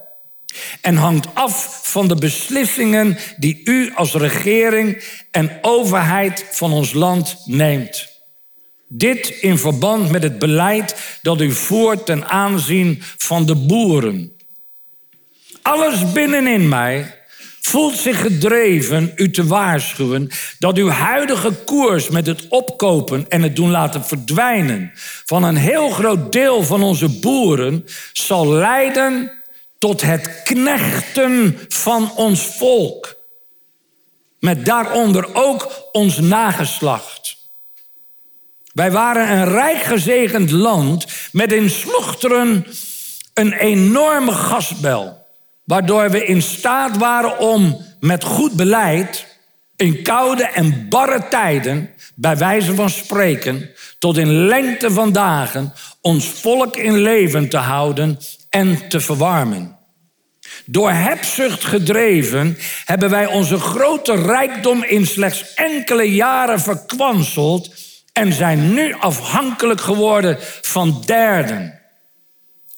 en 0.81 0.95
hangt 0.95 1.27
af 1.33 1.79
van 1.83 2.07
de 2.07 2.15
beslissingen 2.15 3.17
die 3.37 3.61
u 3.63 3.91
als 3.93 4.13
regering 4.13 5.03
en 5.31 5.59
overheid 5.61 6.45
van 6.51 6.71
ons 6.71 6.93
land 6.93 7.37
neemt. 7.45 8.07
Dit 8.87 9.27
in 9.27 9.57
verband 9.57 10.11
met 10.11 10.23
het 10.23 10.39
beleid 10.39 11.19
dat 11.21 11.41
u 11.41 11.51
voert 11.51 12.05
ten 12.05 12.25
aanzien 12.25 13.01
van 13.17 13.45
de 13.45 13.55
boeren. 13.55 14.31
Alles 15.61 16.11
binnenin 16.11 16.67
mij 16.67 17.14
voelt 17.65 17.95
zich 17.95 18.21
gedreven 18.21 19.11
u 19.15 19.31
te 19.31 19.45
waarschuwen 19.45 20.29
dat 20.59 20.77
uw 20.77 20.89
huidige 20.89 21.51
koers 21.51 22.09
met 22.09 22.25
het 22.25 22.47
opkopen 22.47 23.25
en 23.29 23.41
het 23.41 23.55
doen 23.55 23.71
laten 23.71 24.05
verdwijnen 24.05 24.91
van 25.25 25.43
een 25.43 25.55
heel 25.55 25.89
groot 25.89 26.31
deel 26.31 26.63
van 26.63 26.83
onze 26.83 27.19
boeren 27.19 27.85
zal 28.13 28.47
leiden 28.47 29.31
tot 29.77 30.01
het 30.01 30.41
knechten 30.43 31.59
van 31.67 32.11
ons 32.15 32.41
volk. 32.41 33.15
Met 34.39 34.65
daaronder 34.65 35.29
ook 35.33 35.89
ons 35.91 36.19
nageslacht. 36.19 37.37
Wij 38.73 38.91
waren 38.91 39.37
een 39.37 39.45
rijk 39.45 39.81
gezegend 39.81 40.51
land 40.51 41.05
met 41.31 41.51
in 41.51 41.69
slochteren 41.69 42.65
een 43.33 43.53
enorme 43.53 44.31
gasbel, 44.31 45.24
waardoor 45.65 46.09
we 46.09 46.25
in 46.25 46.41
staat 46.41 46.97
waren 46.97 47.39
om 47.39 47.85
met 47.99 48.23
goed 48.23 48.53
beleid 48.53 49.25
in 49.75 50.03
koude 50.03 50.43
en 50.43 50.89
barre 50.89 51.27
tijden, 51.29 51.89
bij 52.15 52.37
wijze 52.37 52.75
van 52.75 52.89
spreken, 52.89 53.69
tot 53.99 54.17
in 54.17 54.45
lengte 54.45 54.91
van 54.91 55.11
dagen 55.11 55.73
ons 56.01 56.25
volk 56.25 56.75
in 56.75 56.97
leven 56.97 57.49
te 57.49 57.57
houden 57.57 58.19
en 58.49 58.89
te 58.89 58.99
verwarmen. 58.99 59.77
Door 60.65 60.91
hebzucht 60.91 61.63
gedreven 61.63 62.57
hebben 62.85 63.09
wij 63.09 63.25
onze 63.25 63.59
grote 63.59 64.15
rijkdom 64.15 64.83
in 64.83 65.05
slechts 65.05 65.53
enkele 65.53 66.13
jaren 66.13 66.59
verkwanseld 66.59 67.73
en 68.13 68.33
zijn 68.33 68.73
nu 68.73 68.93
afhankelijk 68.93 69.81
geworden 69.81 70.37
van 70.61 71.03
derden. 71.05 71.79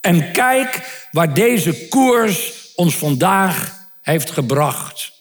En 0.01 0.32
kijk 0.32 0.82
waar 1.12 1.34
deze 1.34 1.88
koers 1.88 2.66
ons 2.77 2.96
vandaag 2.96 3.75
heeft 4.01 4.31
gebracht. 4.31 5.12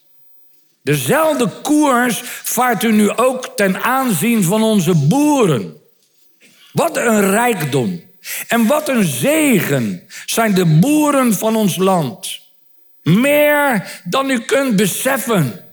Dezelfde 0.83 1.49
koers 1.63 2.21
vaart 2.25 2.83
u 2.83 2.93
nu 2.93 3.11
ook 3.11 3.53
ten 3.57 3.83
aanzien 3.83 4.45
van 4.45 4.63
onze 4.63 4.95
boeren. 4.95 5.77
Wat 6.73 6.97
een 6.97 7.31
rijkdom 7.31 8.03
en 8.49 8.67
wat 8.67 8.89
een 8.89 9.05
zegen 9.05 10.03
zijn 10.27 10.55
de 10.55 10.65
boeren 10.65 11.35
van 11.35 11.57
ons 11.57 11.77
land. 11.77 12.41
Meer 13.03 14.01
dan 14.05 14.31
u 14.31 14.41
kunt 14.41 14.77
beseffen. 14.77 15.65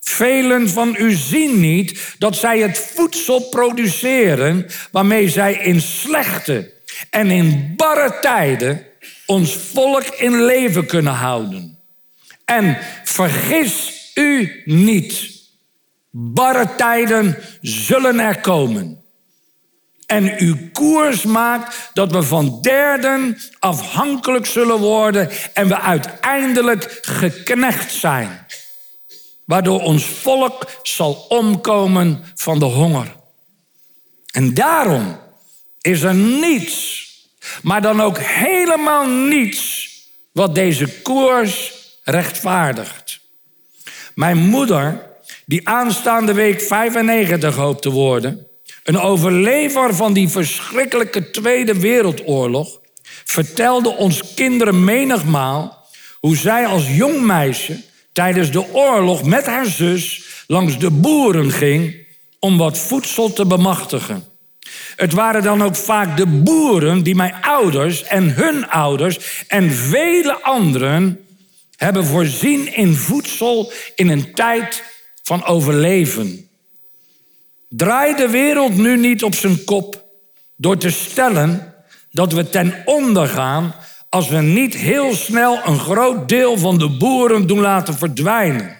Velen 0.00 0.68
van 0.68 0.94
u 0.98 1.12
zien 1.12 1.60
niet 1.60 2.14
dat 2.18 2.36
zij 2.36 2.58
het 2.58 2.78
voedsel 2.94 3.40
produceren 3.40 4.66
waarmee 4.90 5.28
zij 5.28 5.54
in 5.54 5.80
slechte 5.80 6.72
en 7.10 7.30
in 7.30 7.72
barre 7.76 8.18
tijden 8.20 8.86
ons 9.26 9.54
volk 9.54 10.04
in 10.04 10.44
leven 10.44 10.86
kunnen 10.86 11.12
houden. 11.12 11.78
En 12.44 12.78
vergis 13.04 14.00
u 14.14 14.62
niet. 14.64 15.40
Barre 16.10 16.74
tijden 16.76 17.38
zullen 17.60 18.20
er 18.20 18.40
komen. 18.40 19.02
En 20.06 20.38
uw 20.38 20.56
koers 20.72 21.22
maakt 21.22 21.90
dat 21.94 22.12
we 22.12 22.22
van 22.22 22.58
derden 22.60 23.38
afhankelijk 23.58 24.46
zullen 24.46 24.78
worden 24.78 25.30
en 25.54 25.68
we 25.68 25.80
uiteindelijk 25.80 26.98
geknecht 27.02 27.92
zijn. 27.92 28.46
Waardoor 29.44 29.80
ons 29.80 30.04
volk 30.04 30.70
zal 30.82 31.12
omkomen 31.28 32.24
van 32.34 32.58
de 32.58 32.64
honger. 32.64 33.16
En 34.32 34.54
daarom 34.54 35.18
is 35.80 36.02
er 36.02 36.14
niets, 36.14 37.06
maar 37.62 37.82
dan 37.82 38.00
ook 38.00 38.18
helemaal 38.18 39.06
niets, 39.06 39.90
wat 40.32 40.54
deze 40.54 41.00
koers 41.02 41.72
rechtvaardigt. 42.04 43.20
Mijn 44.14 44.38
moeder, 44.38 45.06
die 45.46 45.68
aanstaande 45.68 46.32
week 46.32 46.60
95 46.60 47.56
hoopt 47.56 47.82
te 47.82 47.90
worden, 47.90 48.46
een 48.82 48.98
overlever 48.98 49.94
van 49.94 50.12
die 50.12 50.28
verschrikkelijke 50.28 51.30
Tweede 51.30 51.80
Wereldoorlog, 51.80 52.80
vertelde 53.24 53.88
ons 53.88 54.34
kinderen 54.34 54.84
menigmaal 54.84 55.86
hoe 56.20 56.36
zij 56.36 56.66
als 56.66 56.96
jong 56.96 57.20
meisje 57.20 57.82
tijdens 58.12 58.50
de 58.50 58.72
oorlog 58.72 59.24
met 59.24 59.46
haar 59.46 59.66
zus 59.66 60.24
langs 60.46 60.78
de 60.78 60.90
boeren 60.90 61.50
ging 61.50 62.06
om 62.38 62.58
wat 62.58 62.78
voedsel 62.78 63.32
te 63.32 63.46
bemachtigen. 63.46 64.31
Het 64.96 65.12
waren 65.12 65.42
dan 65.42 65.62
ook 65.62 65.76
vaak 65.76 66.16
de 66.16 66.26
boeren 66.26 67.02
die 67.02 67.14
mijn 67.14 67.34
ouders 67.40 68.02
en 68.02 68.34
hun 68.34 68.68
ouders 68.68 69.44
en 69.48 69.70
vele 69.70 70.42
anderen 70.42 71.24
hebben 71.76 72.04
voorzien 72.04 72.74
in 72.74 72.94
voedsel 72.94 73.72
in 73.94 74.08
een 74.08 74.32
tijd 74.34 74.82
van 75.22 75.44
overleven. 75.44 76.48
Draai 77.68 78.16
de 78.16 78.28
wereld 78.28 78.76
nu 78.76 78.96
niet 78.96 79.22
op 79.22 79.34
zijn 79.34 79.64
kop 79.64 80.04
door 80.56 80.76
te 80.76 80.90
stellen 80.90 81.74
dat 82.10 82.32
we 82.32 82.50
ten 82.50 82.82
onder 82.84 83.28
gaan 83.28 83.74
als 84.08 84.28
we 84.28 84.36
niet 84.36 84.74
heel 84.74 85.14
snel 85.14 85.60
een 85.64 85.78
groot 85.78 86.28
deel 86.28 86.58
van 86.58 86.78
de 86.78 86.88
boeren 86.88 87.46
doen 87.46 87.60
laten 87.60 87.94
verdwijnen. 87.94 88.76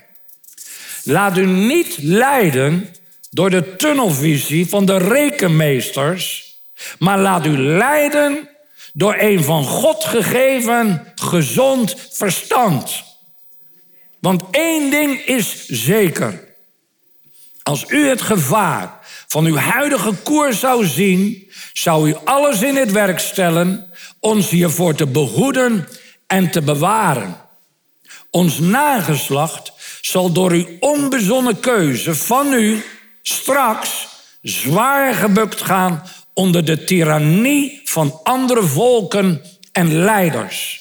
Laat 1.04 1.38
u 1.38 1.46
niet 1.46 1.98
leiden 2.00 2.88
door 3.32 3.50
de 3.50 3.76
tunnelvisie 3.76 4.68
van 4.68 4.84
de 4.84 4.98
rekenmeesters, 4.98 6.54
maar 6.98 7.18
laat 7.18 7.46
u 7.46 7.58
leiden 7.58 8.48
door 8.92 9.16
een 9.18 9.44
van 9.44 9.64
God 9.64 10.04
gegeven 10.04 11.12
gezond 11.14 11.94
verstand. 12.10 13.02
Want 14.18 14.42
één 14.50 14.90
ding 14.90 15.20
is 15.20 15.66
zeker. 15.66 16.44
Als 17.62 17.84
u 17.88 18.08
het 18.08 18.22
gevaar 18.22 18.98
van 19.26 19.44
uw 19.44 19.56
huidige 19.56 20.12
koers 20.22 20.60
zou 20.60 20.86
zien, 20.86 21.50
zou 21.72 22.08
u 22.08 22.14
alles 22.24 22.62
in 22.62 22.76
het 22.76 22.92
werk 22.92 23.18
stellen 23.18 23.92
ons 24.20 24.50
hiervoor 24.50 24.94
te 24.94 25.06
behoeden 25.06 25.88
en 26.26 26.50
te 26.50 26.62
bewaren. 26.62 27.36
Ons 28.30 28.58
nageslacht 28.58 29.72
zal 30.00 30.32
door 30.32 30.50
uw 30.50 30.66
onbezonnen 30.80 31.60
keuze 31.60 32.14
van 32.14 32.52
u 32.52 32.82
straks 33.22 34.08
zwaar 34.42 35.14
gebukt 35.14 35.62
gaan 35.62 36.02
onder 36.34 36.64
de 36.64 36.84
tirannie 36.84 37.80
van 37.84 38.20
andere 38.22 38.62
volken 38.62 39.42
en 39.72 39.94
leiders. 39.94 40.80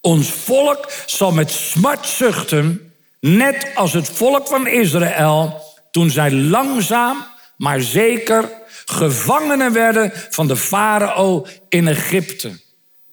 Ons 0.00 0.28
volk 0.28 0.92
zal 1.06 1.32
met 1.32 1.50
smart 1.50 2.06
zuchten, 2.06 2.92
net 3.20 3.70
als 3.74 3.92
het 3.92 4.08
volk 4.08 4.46
van 4.46 4.66
Israël, 4.66 5.62
toen 5.90 6.10
zij 6.10 6.32
langzaam, 6.32 7.26
maar 7.56 7.80
zeker 7.80 8.50
gevangenen 8.84 9.72
werden 9.72 10.12
van 10.30 10.46
de 10.46 10.56
farao 10.56 11.46
in 11.68 11.88
Egypte. 11.88 12.60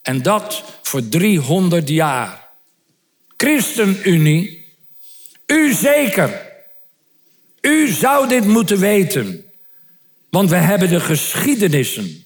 En 0.01 0.21
dat 0.21 0.63
voor 0.81 1.09
300 1.09 1.89
jaar. 1.89 2.47
ChristenUnie, 3.37 4.65
u 5.45 5.73
zeker. 5.73 6.48
U 7.61 7.87
zou 7.87 8.27
dit 8.27 8.45
moeten 8.45 8.79
weten. 8.79 9.43
Want 10.29 10.49
we 10.49 10.55
hebben 10.55 10.89
de 10.89 10.99
geschiedenissen. 10.99 12.25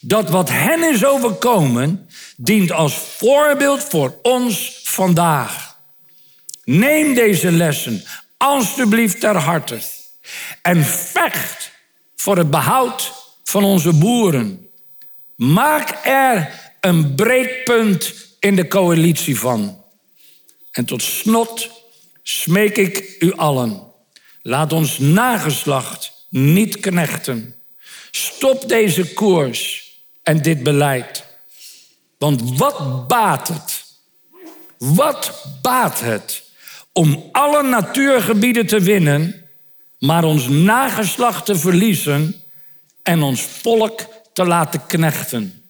Dat 0.00 0.30
wat 0.30 0.48
hen 0.48 0.92
is 0.92 1.04
overkomen, 1.04 2.08
dient 2.36 2.72
als 2.72 2.94
voorbeeld 2.94 3.82
voor 3.82 4.18
ons 4.22 4.80
vandaag. 4.84 5.76
Neem 6.64 7.14
deze 7.14 7.52
lessen 7.52 8.04
alstublieft 8.36 9.20
ter 9.20 9.36
harte. 9.36 9.80
En 10.62 10.84
vecht 10.84 11.70
voor 12.16 12.36
het 12.36 12.50
behoud 12.50 13.12
van 13.44 13.64
onze 13.64 13.92
boeren. 13.92 14.68
Maak 15.36 15.98
er 16.04 16.60
een 16.80 17.14
breekpunt 17.14 18.14
in 18.38 18.56
de 18.56 18.68
coalitie 18.68 19.38
van. 19.38 19.84
En 20.70 20.84
tot 20.84 21.02
slot 21.02 21.70
smeek 22.22 22.76
ik 22.76 23.16
u 23.18 23.32
allen. 23.32 23.91
Laat 24.42 24.72
ons 24.72 24.98
nageslacht 24.98 26.12
niet 26.28 26.80
knechten. 26.80 27.54
Stop 28.10 28.68
deze 28.68 29.12
koers 29.12 29.90
en 30.22 30.42
dit 30.42 30.62
beleid. 30.62 31.24
Want 32.18 32.58
wat 32.58 33.08
baat 33.08 33.48
het? 33.48 33.84
Wat 34.78 35.46
baat 35.62 36.00
het 36.00 36.42
om 36.92 37.28
alle 37.32 37.62
natuurgebieden 37.62 38.66
te 38.66 38.80
winnen, 38.80 39.48
maar 39.98 40.24
ons 40.24 40.48
nageslacht 40.48 41.46
te 41.46 41.56
verliezen 41.56 42.42
en 43.02 43.22
ons 43.22 43.42
volk 43.42 44.06
te 44.32 44.44
laten 44.44 44.86
knechten? 44.86 45.62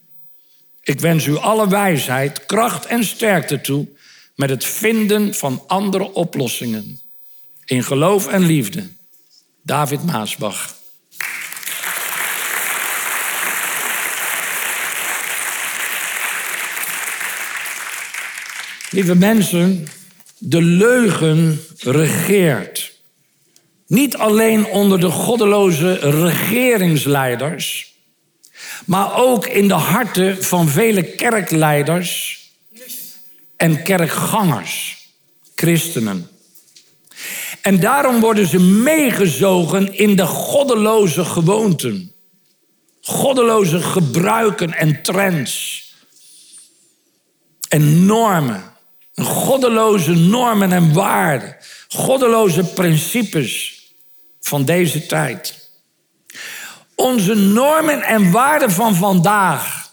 Ik 0.83 1.01
wens 1.01 1.27
u 1.27 1.37
alle 1.37 1.69
wijsheid, 1.69 2.47
kracht 2.47 2.87
en 2.87 3.05
sterkte 3.05 3.61
toe 3.61 3.89
met 4.37 4.51
het 4.51 4.65
vinden 4.65 5.35
van 5.35 5.65
andere 5.67 6.13
oplossingen. 6.13 7.02
In 7.73 7.85
geloof 7.85 8.27
en 8.27 8.47
liefde. 8.47 8.89
David 9.63 10.05
Maasbach. 10.05 10.77
Lieve 18.91 19.15
mensen, 19.15 19.87
de 20.39 20.63
leugen 20.63 21.65
regeert. 21.79 22.93
Niet 23.87 24.17
alleen 24.17 24.67
onder 24.67 25.01
de 25.01 25.11
goddeloze 25.11 25.95
regeringsleiders, 25.95 27.95
maar 28.85 29.17
ook 29.17 29.47
in 29.47 29.69
de 29.69 29.75
harten 29.75 30.45
van 30.45 30.69
vele 30.69 31.03
kerkleiders 31.03 32.41
en 33.57 33.83
kerkgangers, 33.83 35.07
christenen. 35.55 36.32
En 37.61 37.81
daarom 37.81 38.21
worden 38.21 38.47
ze 38.47 38.59
meegezogen 38.61 39.95
in 39.95 40.17
de 40.17 40.27
goddeloze 40.27 41.25
gewoonten, 41.25 42.13
goddeloze 43.01 43.81
gebruiken 43.81 44.73
en 44.73 45.03
trends. 45.03 45.81
en 47.69 48.07
normen. 48.07 48.63
Goddeloze 49.15 50.13
normen 50.13 50.73
en 50.73 50.93
waarden. 50.93 51.57
Goddeloze 51.89 52.65
principes 52.65 53.83
van 54.41 54.65
deze 54.65 55.07
tijd. 55.07 55.71
Onze 56.95 57.35
normen 57.35 58.03
en 58.03 58.31
waarden 58.31 58.71
van 58.71 58.95
vandaag, 58.95 59.91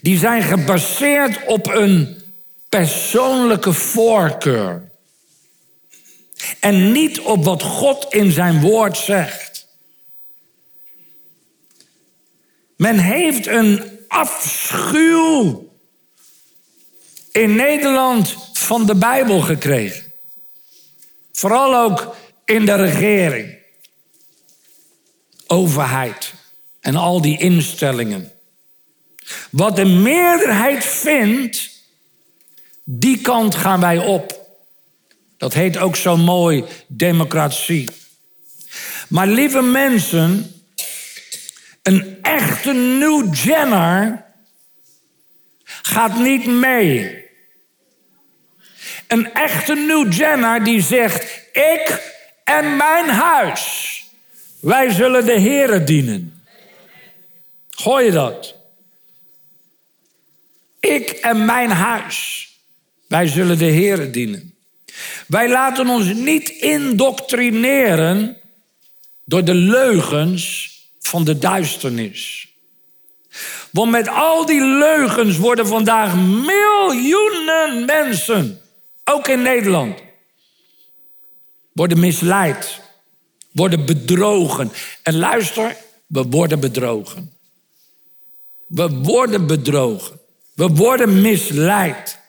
die 0.00 0.18
zijn 0.18 0.42
gebaseerd 0.42 1.46
op 1.46 1.66
een 1.66 2.22
persoonlijke 2.68 3.72
voorkeur. 3.72 4.85
En 6.60 6.92
niet 6.92 7.20
op 7.20 7.44
wat 7.44 7.62
God 7.62 8.06
in 8.14 8.32
zijn 8.32 8.60
woord 8.60 8.96
zegt. 8.96 9.66
Men 12.76 12.98
heeft 12.98 13.46
een 13.46 13.82
afschuw 14.08 15.68
in 17.32 17.54
Nederland 17.54 18.36
van 18.52 18.86
de 18.86 18.94
Bijbel 18.94 19.40
gekregen. 19.40 20.12
Vooral 21.32 21.76
ook 21.76 22.16
in 22.44 22.64
de 22.64 22.74
regering. 22.74 23.56
Overheid 25.46 26.34
en 26.80 26.96
al 26.96 27.20
die 27.20 27.38
instellingen. 27.38 28.32
Wat 29.50 29.76
de 29.76 29.84
meerderheid 29.84 30.84
vindt, 30.84 31.70
die 32.84 33.20
kant 33.20 33.54
gaan 33.54 33.80
wij 33.80 33.98
op. 33.98 34.35
Dat 35.36 35.54
heet 35.54 35.78
ook 35.78 35.96
zo 35.96 36.16
mooi 36.16 36.64
democratie. 36.88 37.88
Maar 39.08 39.26
lieve 39.26 39.62
mensen, 39.62 40.54
een 41.82 42.18
echte 42.22 42.72
New 42.72 43.34
Jenner 43.34 44.24
gaat 45.64 46.18
niet 46.18 46.46
mee. 46.46 47.24
Een 49.06 49.32
echte 49.32 49.74
New 49.74 50.12
Jenner 50.12 50.64
die 50.64 50.82
zegt: 50.82 51.40
Ik 51.52 52.14
en 52.44 52.76
mijn 52.76 53.08
huis, 53.08 54.04
wij 54.60 54.90
zullen 54.90 55.24
de 55.24 55.40
Here 55.40 55.84
dienen. 55.84 56.42
Hoor 57.70 58.02
je 58.02 58.10
dat? 58.10 58.54
Ik 60.80 61.10
en 61.10 61.44
mijn 61.44 61.70
huis, 61.70 62.48
wij 63.08 63.26
zullen 63.26 63.58
de 63.58 63.72
Here 63.72 64.10
dienen. 64.10 64.55
Wij 65.26 65.48
laten 65.48 65.88
ons 65.88 66.12
niet 66.12 66.48
indoctrineren 66.48 68.36
door 69.24 69.44
de 69.44 69.54
leugens 69.54 70.74
van 70.98 71.24
de 71.24 71.38
duisternis. 71.38 72.48
Want 73.70 73.90
met 73.90 74.08
al 74.08 74.46
die 74.46 74.64
leugens 74.64 75.36
worden 75.36 75.66
vandaag 75.66 76.16
miljoenen 76.16 77.84
mensen, 77.84 78.60
ook 79.04 79.28
in 79.28 79.42
Nederland, 79.42 79.98
worden 81.72 82.00
misleid, 82.00 82.80
worden 83.52 83.86
bedrogen. 83.86 84.72
En 85.02 85.16
luister, 85.16 85.76
we 86.06 86.22
worden 86.22 86.60
bedrogen. 86.60 87.32
We 88.66 88.88
worden 88.90 89.46
bedrogen. 89.46 90.20
We 90.54 90.68
worden 90.68 91.20
misleid. 91.20 92.20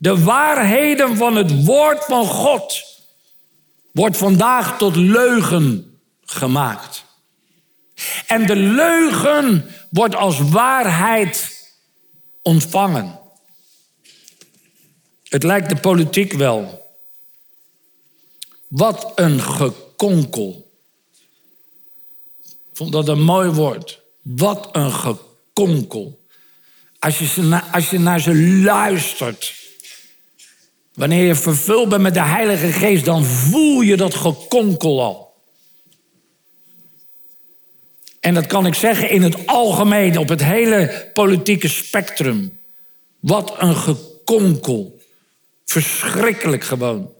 De 0.00 0.22
waarheden 0.22 1.16
van 1.16 1.36
het 1.36 1.64
woord 1.64 2.04
van 2.04 2.26
God 2.26 2.84
wordt 3.92 4.16
vandaag 4.16 4.78
tot 4.78 4.96
leugen 4.96 5.98
gemaakt. 6.24 7.04
En 8.26 8.46
de 8.46 8.56
leugen 8.56 9.70
wordt 9.90 10.14
als 10.14 10.38
waarheid 10.38 11.66
ontvangen. 12.42 13.18
Het 15.24 15.42
lijkt 15.42 15.68
de 15.68 15.76
politiek 15.76 16.32
wel. 16.32 16.88
Wat 18.68 19.12
een 19.14 19.40
gekonkel. 19.40 20.72
Ik 22.44 22.76
vond 22.76 22.92
dat 22.92 23.08
een 23.08 23.22
mooi 23.22 23.48
woord. 23.48 24.00
Wat 24.22 24.68
een 24.72 24.92
gekonkel. 24.92 26.26
Als 26.98 27.18
je, 27.18 27.60
als 27.72 27.90
je 27.90 27.98
naar 27.98 28.20
ze 28.20 28.34
luistert. 28.36 29.59
Wanneer 30.94 31.24
je 31.24 31.34
vervuld 31.34 31.88
bent 31.88 32.02
met 32.02 32.14
de 32.14 32.22
Heilige 32.22 32.72
Geest, 32.72 33.04
dan 33.04 33.24
voel 33.24 33.80
je 33.80 33.96
dat 33.96 34.14
gekonkel 34.14 35.02
al. 35.02 35.30
En 38.20 38.34
dat 38.34 38.46
kan 38.46 38.66
ik 38.66 38.74
zeggen 38.74 39.10
in 39.10 39.22
het 39.22 39.46
algemeen, 39.46 40.18
op 40.18 40.28
het 40.28 40.44
hele 40.44 41.10
politieke 41.12 41.68
spectrum. 41.68 42.58
Wat 43.20 43.54
een 43.58 43.76
gekonkel. 43.76 45.00
Verschrikkelijk 45.64 46.64
gewoon. 46.64 47.10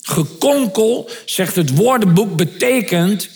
Gekonkel, 0.00 1.10
zegt 1.24 1.56
het 1.56 1.76
woordenboek, 1.76 2.36
betekent 2.36 3.30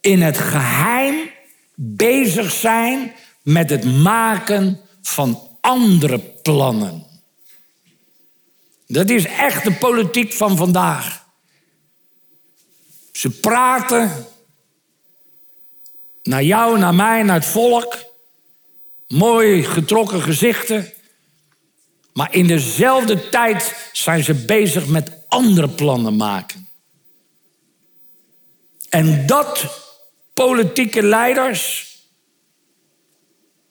in 0.00 0.22
het 0.22 0.38
geheim 0.38 1.30
bezig 1.74 2.52
zijn 2.52 3.12
met 3.42 3.70
het 3.70 3.84
maken 3.84 4.80
van 5.02 5.48
andere 5.60 6.18
plannen. 6.18 7.13
Dat 8.94 9.10
is 9.10 9.24
echt 9.24 9.64
de 9.64 9.72
politiek 9.72 10.32
van 10.32 10.56
vandaag. 10.56 11.24
Ze 13.12 13.30
praten 13.30 14.26
naar 16.22 16.42
jou, 16.42 16.78
naar 16.78 16.94
mij, 16.94 17.22
naar 17.22 17.34
het 17.34 17.44
volk. 17.44 17.98
Mooi 19.08 19.64
getrokken 19.64 20.22
gezichten. 20.22 20.92
Maar 22.12 22.34
in 22.34 22.46
dezelfde 22.46 23.28
tijd 23.28 23.90
zijn 23.92 24.24
ze 24.24 24.34
bezig 24.34 24.86
met 24.86 25.10
andere 25.28 25.68
plannen 25.68 26.16
maken. 26.16 26.68
En 28.88 29.26
dat, 29.26 29.66
politieke 30.34 31.02
leiders, 31.02 31.96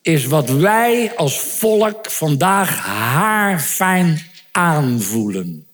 is 0.02 0.26
wat 0.26 0.50
wij 0.50 1.16
als 1.16 1.40
volk 1.40 2.12
vandaag 2.12 2.78
haarfijn 2.86 4.32
aanvoelen. 4.54 5.68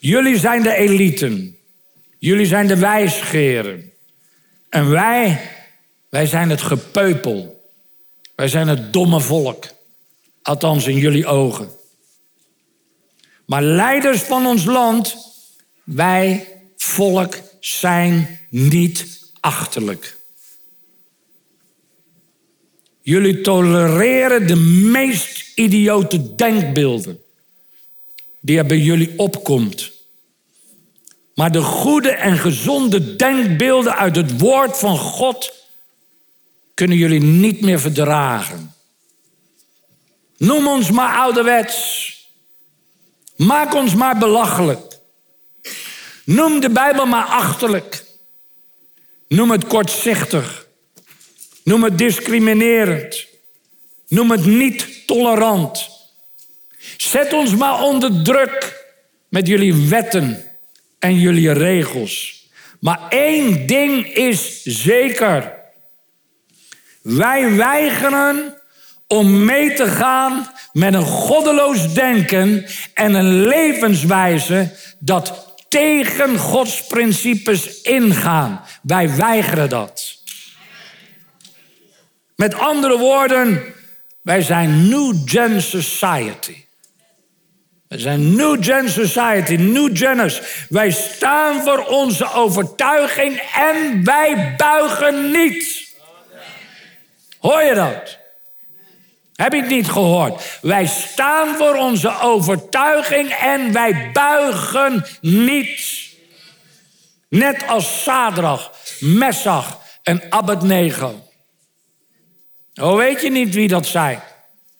Jullie 0.00 0.38
zijn 0.38 0.62
de 0.62 0.74
eliten. 0.74 1.58
Jullie 2.18 2.46
zijn 2.46 2.66
de 2.66 2.76
wijsgeren. 2.76 3.92
En 4.68 4.90
wij, 4.90 5.50
wij 6.08 6.26
zijn 6.26 6.50
het 6.50 6.62
gepeupel. 6.62 7.70
Wij 8.34 8.48
zijn 8.48 8.68
het 8.68 8.92
domme 8.92 9.20
volk. 9.20 9.66
Althans 10.42 10.86
in 10.86 10.96
jullie 10.96 11.26
ogen. 11.26 11.68
Maar 13.46 13.62
leiders 13.62 14.20
van 14.20 14.46
ons 14.46 14.64
land, 14.64 15.16
wij, 15.84 16.48
volk, 16.76 17.36
zijn 17.60 18.40
niet 18.50 19.20
achterlijk. 19.40 20.16
Jullie 23.00 23.40
tolereren 23.40 24.46
de 24.46 24.56
meest 24.90 25.43
idiote 25.54 26.34
denkbeelden 26.34 27.22
die 28.40 28.58
er 28.58 28.66
bij 28.66 28.78
jullie 28.78 29.18
opkomt. 29.18 29.92
Maar 31.34 31.52
de 31.52 31.62
goede 31.62 32.10
en 32.10 32.38
gezonde 32.38 33.16
denkbeelden 33.16 33.96
uit 33.96 34.16
het 34.16 34.40
woord 34.40 34.78
van 34.78 34.98
God 34.98 35.52
kunnen 36.74 36.96
jullie 36.96 37.22
niet 37.22 37.60
meer 37.60 37.80
verdragen. 37.80 38.74
Noem 40.36 40.68
ons 40.68 40.90
maar 40.90 41.16
ouderwets. 41.16 42.12
Maak 43.36 43.74
ons 43.74 43.94
maar 43.94 44.18
belachelijk. 44.18 44.98
Noem 46.24 46.60
de 46.60 46.70
Bijbel 46.70 47.06
maar 47.06 47.24
achterlijk. 47.24 48.04
Noem 49.28 49.50
het 49.50 49.66
kortzichtig. 49.66 50.66
Noem 51.64 51.84
het 51.84 51.98
discriminerend. 51.98 53.26
Noem 54.08 54.30
het 54.30 54.44
niet 54.44 55.06
tolerant. 55.06 55.88
Zet 56.96 57.32
ons 57.32 57.56
maar 57.56 57.82
onder 57.82 58.22
druk 58.22 58.86
met 59.28 59.46
jullie 59.46 59.74
wetten 59.88 60.44
en 60.98 61.18
jullie 61.18 61.52
regels. 61.52 62.42
Maar 62.80 63.08
één 63.08 63.66
ding 63.66 64.06
is 64.06 64.62
zeker. 64.62 65.52
Wij 67.02 67.56
weigeren 67.56 68.58
om 69.06 69.44
mee 69.44 69.72
te 69.72 69.86
gaan 69.86 70.52
met 70.72 70.94
een 70.94 71.04
goddeloos 71.04 71.94
denken 71.94 72.66
en 72.94 73.14
een 73.14 73.46
levenswijze 73.46 74.76
dat 74.98 75.54
tegen 75.68 76.38
Gods 76.38 76.86
principes 76.86 77.80
ingaan. 77.80 78.64
Wij 78.82 79.16
weigeren 79.16 79.68
dat. 79.68 80.18
Met 82.36 82.54
andere 82.54 82.98
woorden, 82.98 83.73
wij 84.24 84.42
zijn 84.42 84.88
New 84.88 85.14
Gen 85.24 85.62
Society. 85.62 86.64
We 87.88 87.98
zijn 87.98 88.36
New 88.36 88.64
Gen 88.64 88.90
Society, 88.90 89.54
New 89.54 89.96
Geners. 89.96 90.40
Wij 90.68 90.90
staan 90.90 91.62
voor 91.62 91.84
onze 91.86 92.32
overtuiging 92.32 93.42
en 93.54 94.04
wij 94.04 94.54
buigen 94.56 95.30
niet. 95.30 95.92
Hoor 97.38 97.62
je 97.62 97.74
dat? 97.74 98.18
Heb 99.34 99.52
het 99.52 99.68
niet 99.68 99.88
gehoord? 99.88 100.58
Wij 100.62 100.86
staan 100.86 101.56
voor 101.56 101.74
onze 101.74 102.20
overtuiging 102.20 103.30
en 103.30 103.72
wij 103.72 104.10
buigen 104.12 105.04
niet. 105.20 106.12
Net 107.28 107.66
als 107.66 108.02
Sadrach, 108.02 108.72
Messach 109.00 109.80
en 110.02 110.22
Abednego. 110.28 111.28
Oh, 112.80 112.96
weet 112.96 113.20
je 113.20 113.30
niet 113.30 113.54
wie 113.54 113.68
dat 113.68 113.86
zijn? 113.86 114.22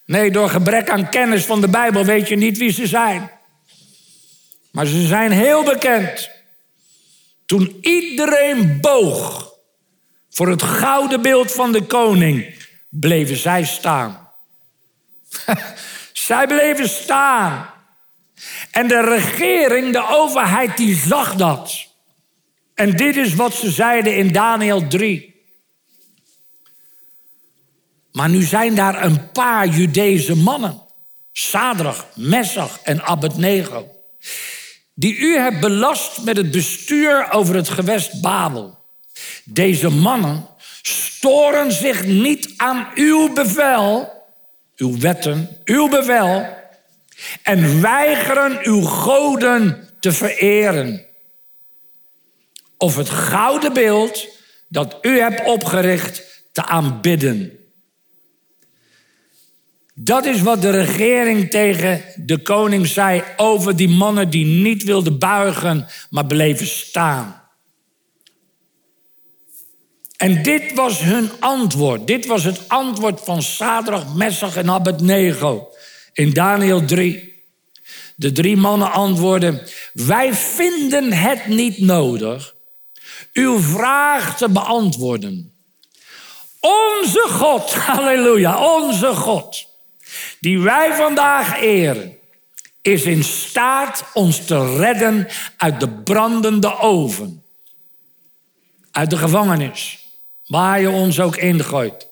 Nee, 0.06 0.30
door 0.30 0.48
gebrek 0.48 0.90
aan 0.90 1.08
kennis 1.08 1.44
van 1.44 1.60
de 1.60 1.68
Bijbel 1.68 2.04
weet 2.04 2.28
je 2.28 2.36
niet 2.36 2.58
wie 2.58 2.72
ze 2.72 2.86
zijn. 2.86 3.30
Maar 4.70 4.86
ze 4.86 5.06
zijn 5.06 5.32
heel 5.32 5.64
bekend. 5.64 6.30
Toen 7.46 7.78
iedereen 7.80 8.80
boog 8.80 9.52
voor 10.30 10.48
het 10.48 10.62
gouden 10.62 11.22
beeld 11.22 11.52
van 11.52 11.72
de 11.72 11.82
koning, 11.82 12.54
bleven 12.88 13.36
zij 13.36 13.64
staan. 13.64 14.28
zij 16.12 16.46
bleven 16.46 16.88
staan. 16.88 17.70
En 18.70 18.88
de 18.88 19.00
regering, 19.00 19.92
de 19.92 20.08
overheid, 20.08 20.76
die 20.76 20.96
zag 20.96 21.34
dat. 21.34 21.86
En 22.74 22.96
dit 22.96 23.16
is 23.16 23.34
wat 23.34 23.54
ze 23.54 23.70
zeiden 23.70 24.16
in 24.16 24.32
Daniel 24.32 24.86
3. 24.86 25.33
Maar 28.14 28.28
nu 28.28 28.42
zijn 28.42 28.74
daar 28.74 29.04
een 29.04 29.30
paar 29.30 29.68
Judese 29.68 30.36
mannen. 30.36 30.80
Sadrach, 31.32 32.06
Messach 32.14 32.80
en 32.82 33.02
Abednego. 33.02 33.88
Die 34.94 35.16
u 35.16 35.36
hebt 35.36 35.60
belast 35.60 36.22
met 36.22 36.36
het 36.36 36.50
bestuur 36.50 37.32
over 37.32 37.54
het 37.54 37.68
gewest 37.68 38.20
Babel. 38.20 38.78
Deze 39.44 39.88
mannen 39.88 40.46
storen 40.82 41.72
zich 41.72 42.04
niet 42.04 42.52
aan 42.56 42.88
uw 42.94 43.32
bevel, 43.32 44.12
uw 44.76 44.98
wetten, 44.98 45.58
uw 45.64 45.88
bevel. 45.88 46.46
En 47.42 47.80
weigeren 47.80 48.58
uw 48.62 48.82
goden 48.82 49.88
te 50.00 50.12
vereren. 50.12 51.06
Of 52.76 52.96
het 52.96 53.10
gouden 53.10 53.72
beeld 53.72 54.26
dat 54.68 54.98
u 55.02 55.18
hebt 55.20 55.44
opgericht 55.44 56.22
te 56.52 56.64
aanbidden. 56.64 57.58
Dat 59.96 60.24
is 60.24 60.42
wat 60.42 60.62
de 60.62 60.70
regering 60.70 61.50
tegen 61.50 62.04
de 62.16 62.38
koning 62.38 62.86
zei 62.86 63.22
over 63.36 63.76
die 63.76 63.88
mannen 63.88 64.30
die 64.30 64.44
niet 64.44 64.82
wilden 64.82 65.18
buigen, 65.18 65.86
maar 66.10 66.26
bleven 66.26 66.66
staan. 66.66 67.42
En 70.16 70.42
dit 70.42 70.74
was 70.74 71.00
hun 71.00 71.30
antwoord. 71.40 72.06
Dit 72.06 72.26
was 72.26 72.44
het 72.44 72.68
antwoord 72.68 73.20
van 73.20 73.42
Sadrach, 73.42 74.14
Messach 74.14 74.56
en 74.56 74.70
Abednego 74.70 75.68
in 76.12 76.32
Daniel 76.32 76.84
3. 76.84 77.42
De 78.16 78.32
drie 78.32 78.56
mannen 78.56 78.92
antwoorden: 78.92 79.62
Wij 79.92 80.34
vinden 80.34 81.12
het 81.12 81.46
niet 81.46 81.78
nodig 81.78 82.54
uw 83.32 83.58
vraag 83.58 84.36
te 84.36 84.48
beantwoorden. 84.48 85.52
Onze 86.60 87.26
God, 87.30 87.74
halleluja, 87.86 88.74
onze 88.74 89.14
God 89.14 89.72
die 90.44 90.60
wij 90.60 90.94
vandaag 90.94 91.60
eren, 91.60 92.16
is 92.82 93.02
in 93.02 93.24
staat 93.24 94.04
ons 94.12 94.44
te 94.44 94.76
redden 94.76 95.28
uit 95.56 95.80
de 95.80 95.88
brandende 95.88 96.78
oven. 96.78 97.42
Uit 98.90 99.10
de 99.10 99.16
gevangenis, 99.16 99.98
waar 100.46 100.80
je 100.80 100.90
ons 100.90 101.20
ook 101.20 101.36
ingooit. 101.36 102.08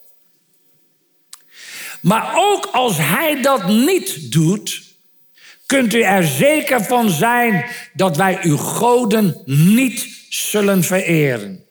Maar 2.01 2.33
ook 2.37 2.67
als 2.67 2.97
hij 2.97 3.43
dat 3.43 3.69
niet 3.69 4.33
doet, 4.33 4.83
kunt 5.67 5.95
u 5.95 6.03
er 6.03 6.25
zeker 6.25 6.85
van 6.85 7.11
zijn 7.11 7.71
dat 7.95 8.17
wij 8.17 8.39
uw 8.43 8.57
goden 8.57 9.43
niet 9.45 10.27
zullen 10.29 10.85
vereren. 10.85 11.65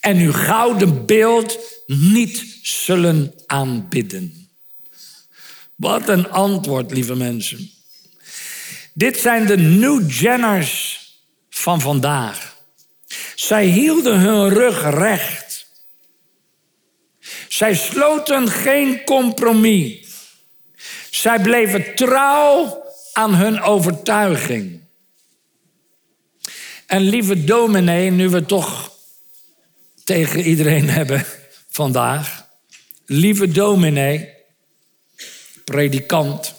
En 0.00 0.16
uw 0.16 0.32
gouden 0.32 1.06
beeld 1.06 1.58
niet 1.86 2.58
zullen 2.62 3.34
aanbidden. 3.46 4.37
Wat 5.78 6.08
een 6.08 6.30
antwoord, 6.30 6.90
lieve 6.90 7.14
mensen. 7.14 7.70
Dit 8.94 9.18
zijn 9.18 9.46
de 9.46 9.56
New 9.56 10.10
Jenners 10.10 11.00
van 11.50 11.80
vandaag. 11.80 12.56
Zij 13.34 13.66
hielden 13.66 14.20
hun 14.20 14.48
rug 14.48 14.90
recht. 14.90 15.66
Zij 17.48 17.74
sloten 17.74 18.48
geen 18.48 19.04
compromis. 19.04 20.06
Zij 21.10 21.40
bleven 21.40 21.94
trouw 21.94 22.82
aan 23.12 23.34
hun 23.34 23.60
overtuiging. 23.60 24.80
En 26.86 27.02
lieve 27.02 27.44
dominee, 27.44 28.10
nu 28.10 28.28
we 28.28 28.46
toch 28.46 28.92
tegen 30.04 30.40
iedereen 30.40 30.88
hebben 30.98 31.24
vandaag. 31.68 32.48
Lieve 33.06 33.48
dominee, 33.48 34.37
predikant. 35.70 36.54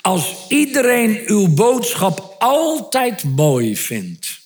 Als 0.00 0.34
iedereen 0.48 1.22
uw 1.26 1.54
boodschap 1.54 2.36
altijd 2.38 3.24
mooi 3.24 3.76
vindt. 3.76 4.40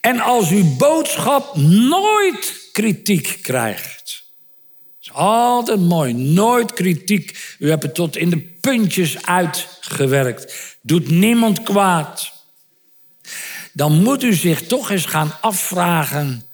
En 0.00 0.20
als 0.20 0.50
uw 0.50 0.76
boodschap 0.76 1.56
nooit 1.56 2.68
kritiek 2.72 3.38
krijgt. 3.42 4.24
is 5.00 5.12
altijd 5.12 5.80
mooi, 5.80 6.12
nooit 6.12 6.72
kritiek. 6.72 7.56
U 7.58 7.68
hebt 7.70 7.82
het 7.82 7.94
tot 7.94 8.16
in 8.16 8.30
de 8.30 8.40
puntjes 8.40 9.26
uitgewerkt. 9.26 10.76
Doet 10.82 11.10
niemand 11.10 11.62
kwaad. 11.62 12.32
Dan 13.72 14.02
moet 14.02 14.22
u 14.22 14.34
zich 14.34 14.62
toch 14.62 14.90
eens 14.90 15.06
gaan 15.06 15.40
afvragen 15.40 16.46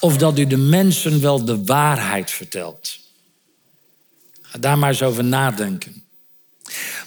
of 0.00 0.16
dat 0.16 0.38
u 0.38 0.46
de 0.46 0.56
mensen 0.56 1.20
wel 1.20 1.44
de 1.44 1.64
waarheid 1.64 2.30
vertelt. 2.30 3.07
Ga 4.48 4.58
daar 4.58 4.78
maar 4.78 4.88
eens 4.88 5.02
over 5.02 5.24
nadenken. 5.24 6.04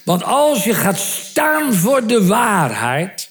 Want 0.04 0.22
als 0.22 0.64
je 0.64 0.74
gaat 0.74 0.98
staan 0.98 1.74
voor 1.74 2.06
de 2.06 2.26
waarheid 2.26 3.30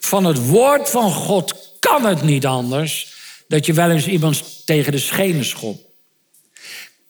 van 0.00 0.24
het 0.24 0.46
woord 0.46 0.90
van 0.90 1.12
God, 1.12 1.76
kan 1.78 2.04
het 2.04 2.22
niet 2.22 2.46
anders 2.46 3.14
dat 3.48 3.66
je 3.66 3.72
wel 3.72 3.90
eens 3.90 4.06
iemand 4.06 4.66
tegen 4.66 4.92
de 4.92 4.98
schenen 4.98 5.44
schopt. 5.44 5.84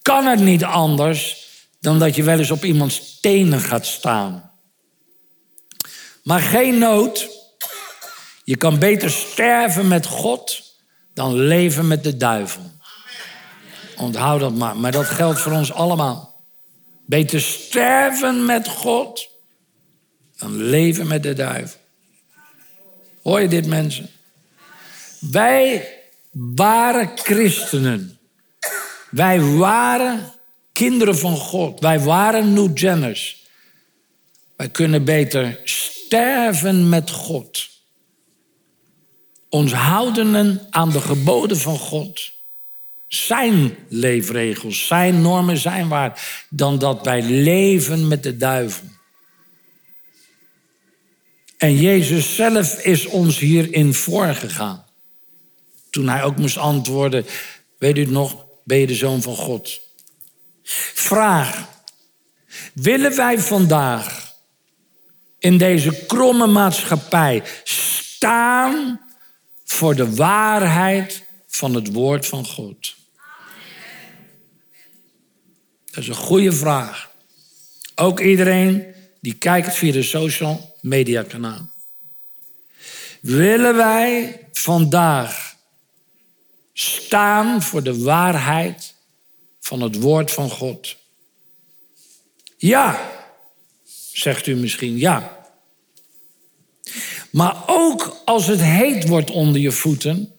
Kan 0.02 0.26
het 0.26 0.40
niet 0.40 0.64
anders 0.64 1.46
dan 1.80 1.98
dat 1.98 2.16
je 2.16 2.22
wel 2.22 2.38
eens 2.38 2.50
op 2.50 2.64
iemands 2.64 3.20
tenen 3.20 3.60
gaat 3.60 3.86
staan. 3.86 4.50
Maar 6.22 6.40
geen 6.40 6.78
nood. 6.78 7.28
Je 8.44 8.56
kan 8.56 8.78
beter 8.78 9.10
sterven 9.10 9.88
met 9.88 10.06
God 10.06 10.62
dan 11.14 11.34
leven 11.34 11.86
met 11.86 12.04
de 12.04 12.16
duivel. 12.16 12.75
Onthoud 13.96 14.40
dat 14.40 14.54
maar. 14.54 14.76
Maar 14.76 14.92
dat 14.92 15.06
geldt 15.06 15.40
voor 15.40 15.52
ons 15.52 15.72
allemaal. 15.72 16.34
Beter 17.06 17.40
sterven 17.40 18.44
met 18.44 18.68
God 18.68 19.28
dan 20.36 20.56
leven 20.56 21.06
met 21.06 21.22
de 21.22 21.32
duivel. 21.32 21.80
Hoor 23.22 23.40
je 23.40 23.48
dit, 23.48 23.66
mensen? 23.66 24.10
Wij 25.18 25.88
waren 26.30 27.10
christenen. 27.14 28.18
Wij 29.10 29.40
waren 29.40 30.32
kinderen 30.72 31.18
van 31.18 31.36
God. 31.36 31.80
Wij 31.80 32.00
waren 32.00 32.52
New 32.52 32.78
Jenners. 32.78 33.44
Wij 34.56 34.68
kunnen 34.68 35.04
beter 35.04 35.60
sterven 35.64 36.88
met 36.88 37.10
God. 37.10 37.68
Ons 39.48 39.72
houden 39.72 40.60
aan 40.70 40.90
de 40.90 41.00
geboden 41.00 41.56
van 41.56 41.78
God 41.78 42.32
zijn 43.08 43.76
leefregels, 43.88 44.86
zijn 44.86 45.20
normen, 45.20 45.56
zijn 45.56 45.88
waarden, 45.88 46.18
dan 46.48 46.78
dat 46.78 47.04
wij 47.04 47.22
leven 47.22 48.08
met 48.08 48.22
de 48.22 48.36
duivel. 48.36 48.88
En 51.56 51.76
Jezus 51.76 52.34
zelf 52.34 52.84
is 52.84 53.06
ons 53.06 53.38
hierin 53.38 53.94
voorgegaan. 53.94 54.84
Toen 55.90 56.08
hij 56.08 56.22
ook 56.22 56.36
moest 56.36 56.56
antwoorden, 56.56 57.26
weet 57.78 57.96
u 57.96 58.00
het 58.00 58.10
nog, 58.10 58.46
ben 58.64 58.78
je 58.78 58.86
de 58.86 58.94
zoon 58.94 59.22
van 59.22 59.36
God? 59.36 59.80
Vraag, 60.94 61.68
willen 62.74 63.16
wij 63.16 63.38
vandaag 63.38 64.34
in 65.38 65.58
deze 65.58 66.04
kromme 66.06 66.46
maatschappij 66.46 67.42
staan 67.64 69.00
voor 69.64 69.94
de 69.94 70.14
waarheid 70.14 71.25
van 71.56 71.74
het 71.74 71.92
woord 71.92 72.26
van 72.26 72.46
God? 72.46 72.94
Dat 75.84 76.02
is 76.02 76.08
een 76.08 76.14
goede 76.14 76.52
vraag. 76.52 77.10
Ook 77.94 78.20
iedereen 78.20 78.94
die 79.20 79.34
kijkt 79.34 79.74
via 79.74 79.92
de 79.92 80.02
social 80.02 80.76
media 80.80 81.22
kanaal. 81.22 81.68
Willen 83.20 83.76
wij 83.76 84.40
vandaag 84.52 85.56
staan 86.72 87.62
voor 87.62 87.82
de 87.82 88.02
waarheid 88.02 88.94
van 89.60 89.80
het 89.80 90.00
woord 90.00 90.30
van 90.30 90.50
God? 90.50 90.96
Ja, 92.56 93.10
zegt 94.12 94.46
u 94.46 94.54
misschien, 94.54 94.98
ja. 94.98 95.46
Maar 97.30 97.62
ook 97.66 98.22
als 98.24 98.46
het 98.46 98.60
heet 98.60 99.08
wordt 99.08 99.30
onder 99.30 99.60
je 99.60 99.72
voeten, 99.72 100.35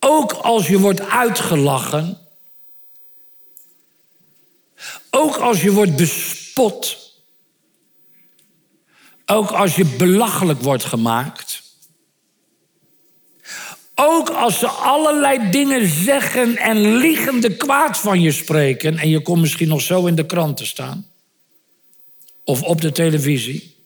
ook 0.00 0.32
als 0.32 0.68
je 0.68 0.78
wordt 0.78 1.00
uitgelachen, 1.00 2.18
ook 5.10 5.36
als 5.36 5.62
je 5.62 5.72
wordt 5.72 5.96
bespot, 5.96 6.96
ook 9.26 9.50
als 9.50 9.76
je 9.76 9.84
belachelijk 9.84 10.60
wordt 10.60 10.84
gemaakt. 10.84 11.66
Ook 14.00 14.30
als 14.30 14.58
ze 14.58 14.68
allerlei 14.68 15.50
dingen 15.50 15.88
zeggen 15.88 16.56
en 16.56 16.96
liegende 16.96 17.56
kwaad 17.56 17.98
van 17.98 18.20
je 18.20 18.32
spreken. 18.32 18.98
En 18.98 19.08
je 19.08 19.20
komt 19.20 19.40
misschien 19.40 19.68
nog 19.68 19.80
zo 19.80 20.06
in 20.06 20.14
de 20.14 20.26
krant 20.26 20.56
te 20.56 20.66
staan. 20.66 21.06
Of 22.44 22.62
op 22.62 22.80
de 22.80 22.92
televisie. 22.92 23.76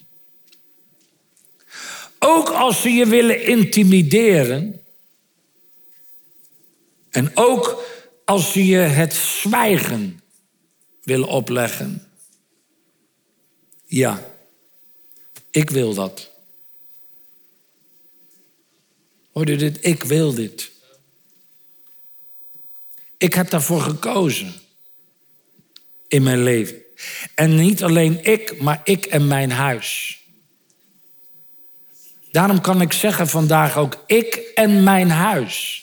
Ook 2.19 2.49
als 2.49 2.83
ze 2.83 2.91
je 2.91 3.07
willen 3.07 3.47
intimideren. 3.47 4.82
En 7.13 7.31
ook 7.35 7.85
als 8.25 8.53
ze 8.53 8.67
je 8.67 8.79
het 8.79 9.15
zwijgen 9.15 10.21
willen 11.03 11.29
opleggen. 11.29 12.11
Ja. 13.85 14.31
Ik 15.51 15.71
wil 15.71 15.95
dat. 15.95 16.31
Hoor 19.33 19.49
je 19.49 19.57
dit? 19.57 19.79
Ik 19.81 20.03
wil 20.03 20.35
dit. 20.35 20.71
Ik 23.19 23.35
heb 23.35 23.51
daarvoor 23.51 23.81
gekozen 23.81 24.55
in 26.09 26.23
mijn 26.23 26.43
leven. 26.43 26.83
En 27.35 27.55
niet 27.55 27.83
alleen 27.83 28.25
ik, 28.25 28.61
maar 28.61 28.81
ik 28.85 29.07
en 29.07 29.27
mijn 29.27 29.51
huis. 29.51 30.21
Daarom 32.31 32.61
kan 32.61 32.81
ik 32.81 32.93
zeggen 32.93 33.29
vandaag 33.29 33.77
ook 33.77 34.03
ik 34.07 34.35
en 34.55 34.83
mijn 34.83 35.11
huis. 35.11 35.82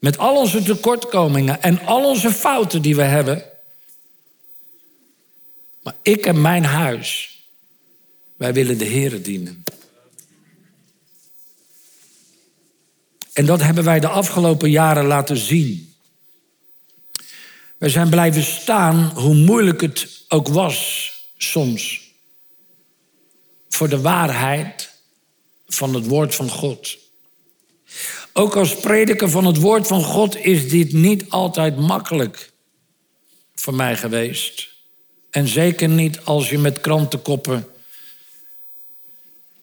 Met 0.00 0.18
al 0.18 0.36
onze 0.36 0.62
tekortkomingen 0.62 1.62
en 1.62 1.80
al 1.80 2.04
onze 2.04 2.32
fouten 2.32 2.82
die 2.82 2.96
we 2.96 3.02
hebben. 3.02 3.44
Maar 5.82 5.94
ik 6.02 6.26
en 6.26 6.40
mijn 6.40 6.64
huis 6.64 7.38
wij 8.36 8.52
willen 8.52 8.78
de 8.78 8.84
Heer 8.84 9.22
dienen. 9.22 9.64
En 13.32 13.46
dat 13.46 13.62
hebben 13.62 13.84
wij 13.84 14.00
de 14.00 14.08
afgelopen 14.08 14.70
jaren 14.70 15.04
laten 15.04 15.36
zien. 15.36 15.94
Wij 17.76 17.88
zijn 17.88 18.10
blijven 18.10 18.42
staan, 18.42 19.12
hoe 19.14 19.34
moeilijk 19.34 19.80
het 19.80 20.24
ook 20.28 20.48
was 20.48 21.10
soms, 21.36 22.00
voor 23.68 23.88
de 23.88 24.00
waarheid 24.00 24.90
van 25.66 25.94
het 25.94 26.06
woord 26.06 26.34
van 26.34 26.50
God. 26.50 26.98
Ook 28.32 28.56
als 28.56 28.74
prediker 28.76 29.30
van 29.30 29.46
het 29.46 29.56
woord 29.56 29.86
van 29.86 30.02
God 30.04 30.36
is 30.36 30.68
dit 30.68 30.92
niet 30.92 31.30
altijd 31.30 31.76
makkelijk 31.76 32.50
voor 33.54 33.74
mij 33.74 33.96
geweest. 33.96 34.68
En 35.30 35.48
zeker 35.48 35.88
niet 35.88 36.20
als 36.24 36.50
je 36.50 36.58
met 36.58 36.80
krantenkoppen 36.80 37.66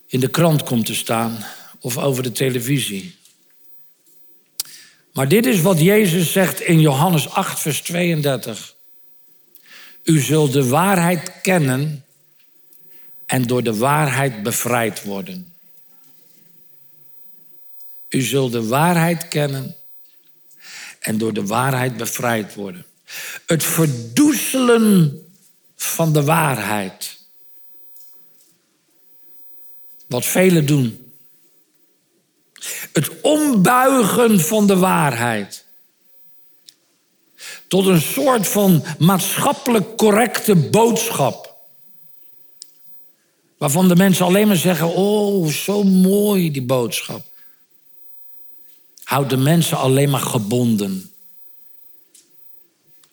in 0.07 0.19
de 0.19 0.29
krant 0.29 0.63
komt 0.63 0.85
te 0.85 0.95
staan 0.95 1.45
of 1.79 1.97
over 1.97 2.23
de 2.23 2.31
televisie. 2.31 3.15
Maar 5.13 5.27
dit 5.27 5.45
is 5.45 5.61
wat 5.61 5.79
Jezus 5.79 6.31
zegt 6.31 6.61
in 6.61 6.79
Johannes 6.79 7.29
8, 7.29 7.59
vers 7.59 7.81
32. 7.81 8.75
U 10.03 10.19
zult 10.19 10.53
de 10.53 10.67
waarheid 10.67 11.41
kennen 11.41 12.05
en 13.25 13.43
door 13.43 13.63
de 13.63 13.75
waarheid 13.75 14.43
bevrijd 14.43 15.03
worden. 15.03 15.56
U 18.09 18.21
zult 18.21 18.51
de 18.51 18.67
waarheid 18.67 19.27
kennen 19.27 19.75
en 20.99 21.17
door 21.17 21.33
de 21.33 21.45
waarheid 21.45 21.97
bevrijd 21.97 22.55
worden. 22.55 22.85
Het 23.45 23.63
verdoezelen 23.63 25.21
van 25.75 26.13
de 26.13 26.23
waarheid 26.23 27.17
wat 30.07 30.25
velen 30.25 30.65
doen. 30.65 31.11
Het 32.93 33.21
ombuigen 33.21 34.39
van 34.39 34.67
de 34.67 34.77
waarheid. 34.77 35.65
Tot 37.67 37.85
een 37.85 38.01
soort 38.01 38.47
van 38.47 38.83
maatschappelijk 38.99 39.97
correcte 39.97 40.55
boodschap. 40.55 41.55
Waarvan 43.57 43.87
de 43.87 43.95
mensen 43.95 44.25
alleen 44.25 44.47
maar 44.47 44.55
zeggen: 44.55 44.87
Oh, 44.87 45.47
zo 45.47 45.83
mooi 45.83 46.51
die 46.51 46.61
boodschap. 46.61 47.26
Houdt 49.07 49.29
de 49.29 49.37
mensen 49.37 49.77
alleen 49.77 50.09
maar 50.09 50.21
gebonden. 50.21 51.11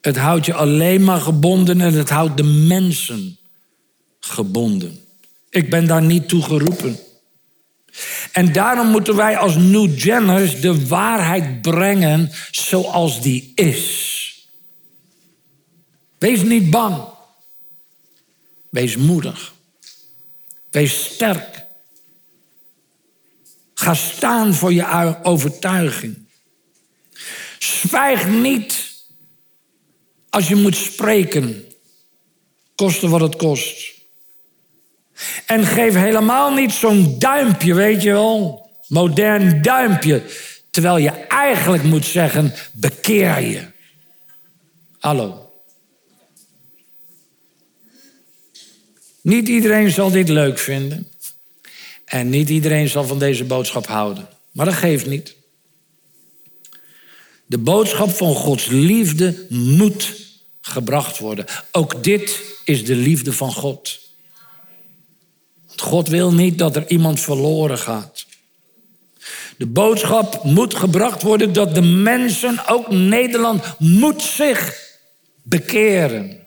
Het 0.01 0.17
houdt 0.17 0.47
je 0.47 0.55
alleen 0.55 1.05
maar 1.05 1.21
gebonden 1.21 1.81
en 1.81 1.93
het 1.93 2.11
houdt 2.11 2.37
de 2.37 2.43
mensen 2.43 3.39
gebonden. 4.21 5.01
Ik 5.51 5.71
ben 5.71 5.87
daar 5.87 6.03
niet 6.03 6.29
toe 6.29 6.43
geroepen. 6.43 6.99
En 8.33 8.53
daarom 8.53 8.87
moeten 8.87 9.17
wij 9.17 9.37
als 9.37 9.57
New 9.57 9.99
Jenners 9.99 10.61
de 10.61 10.87
waarheid 10.87 11.63
brengen 11.63 12.31
zoals 12.51 13.23
die 13.23 13.53
is. 13.55 14.49
Wees 16.19 16.43
niet 16.43 16.71
bang. 16.71 17.05
Wees 18.69 18.97
moedig. 18.97 19.53
Wees 20.71 21.05
sterk. 21.05 21.54
Ga 23.85 23.95
staan 23.95 24.55
voor 24.55 24.73
je 24.73 25.17
overtuiging. 25.23 26.19
Zwijg 27.59 28.29
niet 28.29 28.95
als 30.31 30.49
je 30.49 30.55
moet 30.55 30.77
spreken, 30.77 31.65
koste 32.75 33.09
wat 33.09 33.21
het 33.21 33.37
kost. 33.37 33.93
En 35.47 35.65
geef 35.65 35.95
helemaal 35.95 36.55
niet 36.55 36.73
zo'n 36.73 37.19
duimpje, 37.19 37.75
weet 37.75 38.03
je 38.03 38.11
wel. 38.11 38.71
Modern 38.89 39.63
duimpje. 39.63 40.23
Terwijl 40.71 40.97
je 40.97 41.11
eigenlijk 41.11 41.83
moet 41.83 42.05
zeggen, 42.05 42.55
bekeer 42.73 43.41
je. 43.41 43.63
Hallo. 44.99 45.53
Niet 49.21 49.49
iedereen 49.49 49.91
zal 49.91 50.11
dit 50.11 50.29
leuk 50.29 50.59
vinden. 50.59 51.14
En 52.05 52.29
niet 52.29 52.49
iedereen 52.49 52.89
zal 52.89 53.05
van 53.05 53.19
deze 53.19 53.45
boodschap 53.45 53.87
houden. 53.87 54.29
Maar 54.51 54.67
dat 54.67 54.75
geeft 54.75 55.07
niet. 55.07 55.37
De 57.47 57.59
boodschap 57.59 58.11
van 58.11 58.35
Gods 58.35 58.67
liefde 58.67 59.47
moet 59.49 60.15
gebracht 60.61 61.19
worden. 61.19 61.45
Ook 61.71 62.05
dit 62.05 62.43
is 62.65 62.85
de 62.85 62.95
liefde 62.95 63.33
van 63.33 63.53
God. 63.53 64.01
God 65.77 66.09
wil 66.09 66.33
niet 66.33 66.59
dat 66.59 66.77
er 66.77 66.91
iemand 66.91 67.21
verloren 67.21 67.79
gaat. 67.79 68.27
De 69.57 69.67
boodschap 69.67 70.45
moet 70.45 70.75
gebracht 70.75 71.23
worden 71.23 71.53
dat 71.53 71.75
de 71.75 71.83
mensen, 71.83 72.69
ook 72.69 72.91
Nederland, 72.91 73.63
moet 73.79 74.23
zich 74.23 74.77
bekeren. 75.43 76.47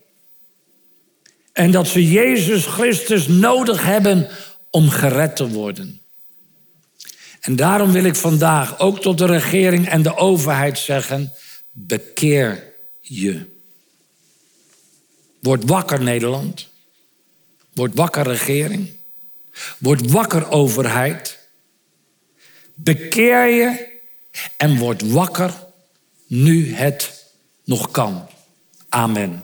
En 1.53 1.71
dat 1.71 1.87
ze 1.87 2.11
Jezus 2.11 2.65
Christus 2.65 3.27
nodig 3.27 3.83
hebben 3.83 4.27
om 4.77 4.89
gered 4.89 5.35
te 5.35 5.47
worden. 5.47 6.01
En 7.41 7.55
daarom 7.55 7.91
wil 7.91 8.03
ik 8.03 8.15
vandaag 8.15 8.79
ook 8.79 9.01
tot 9.01 9.17
de 9.17 9.25
regering 9.25 9.87
en 9.87 10.01
de 10.01 10.15
overheid 10.15 10.79
zeggen: 10.79 11.33
bekeer 11.71 12.73
je. 13.01 13.45
Word 15.39 15.63
wakker 15.65 16.03
Nederland. 16.03 16.67
Word 17.73 17.95
wakker 17.95 18.23
regering. 18.23 18.89
Word 19.77 20.11
wakker, 20.11 20.51
overheid. 20.51 21.39
Bekeer 22.73 23.47
je 23.47 23.99
en 24.57 24.77
word 24.77 25.11
wakker 25.11 25.53
nu 26.27 26.73
het 26.73 27.25
nog 27.63 27.91
kan. 27.91 28.27
Amen. 28.89 29.43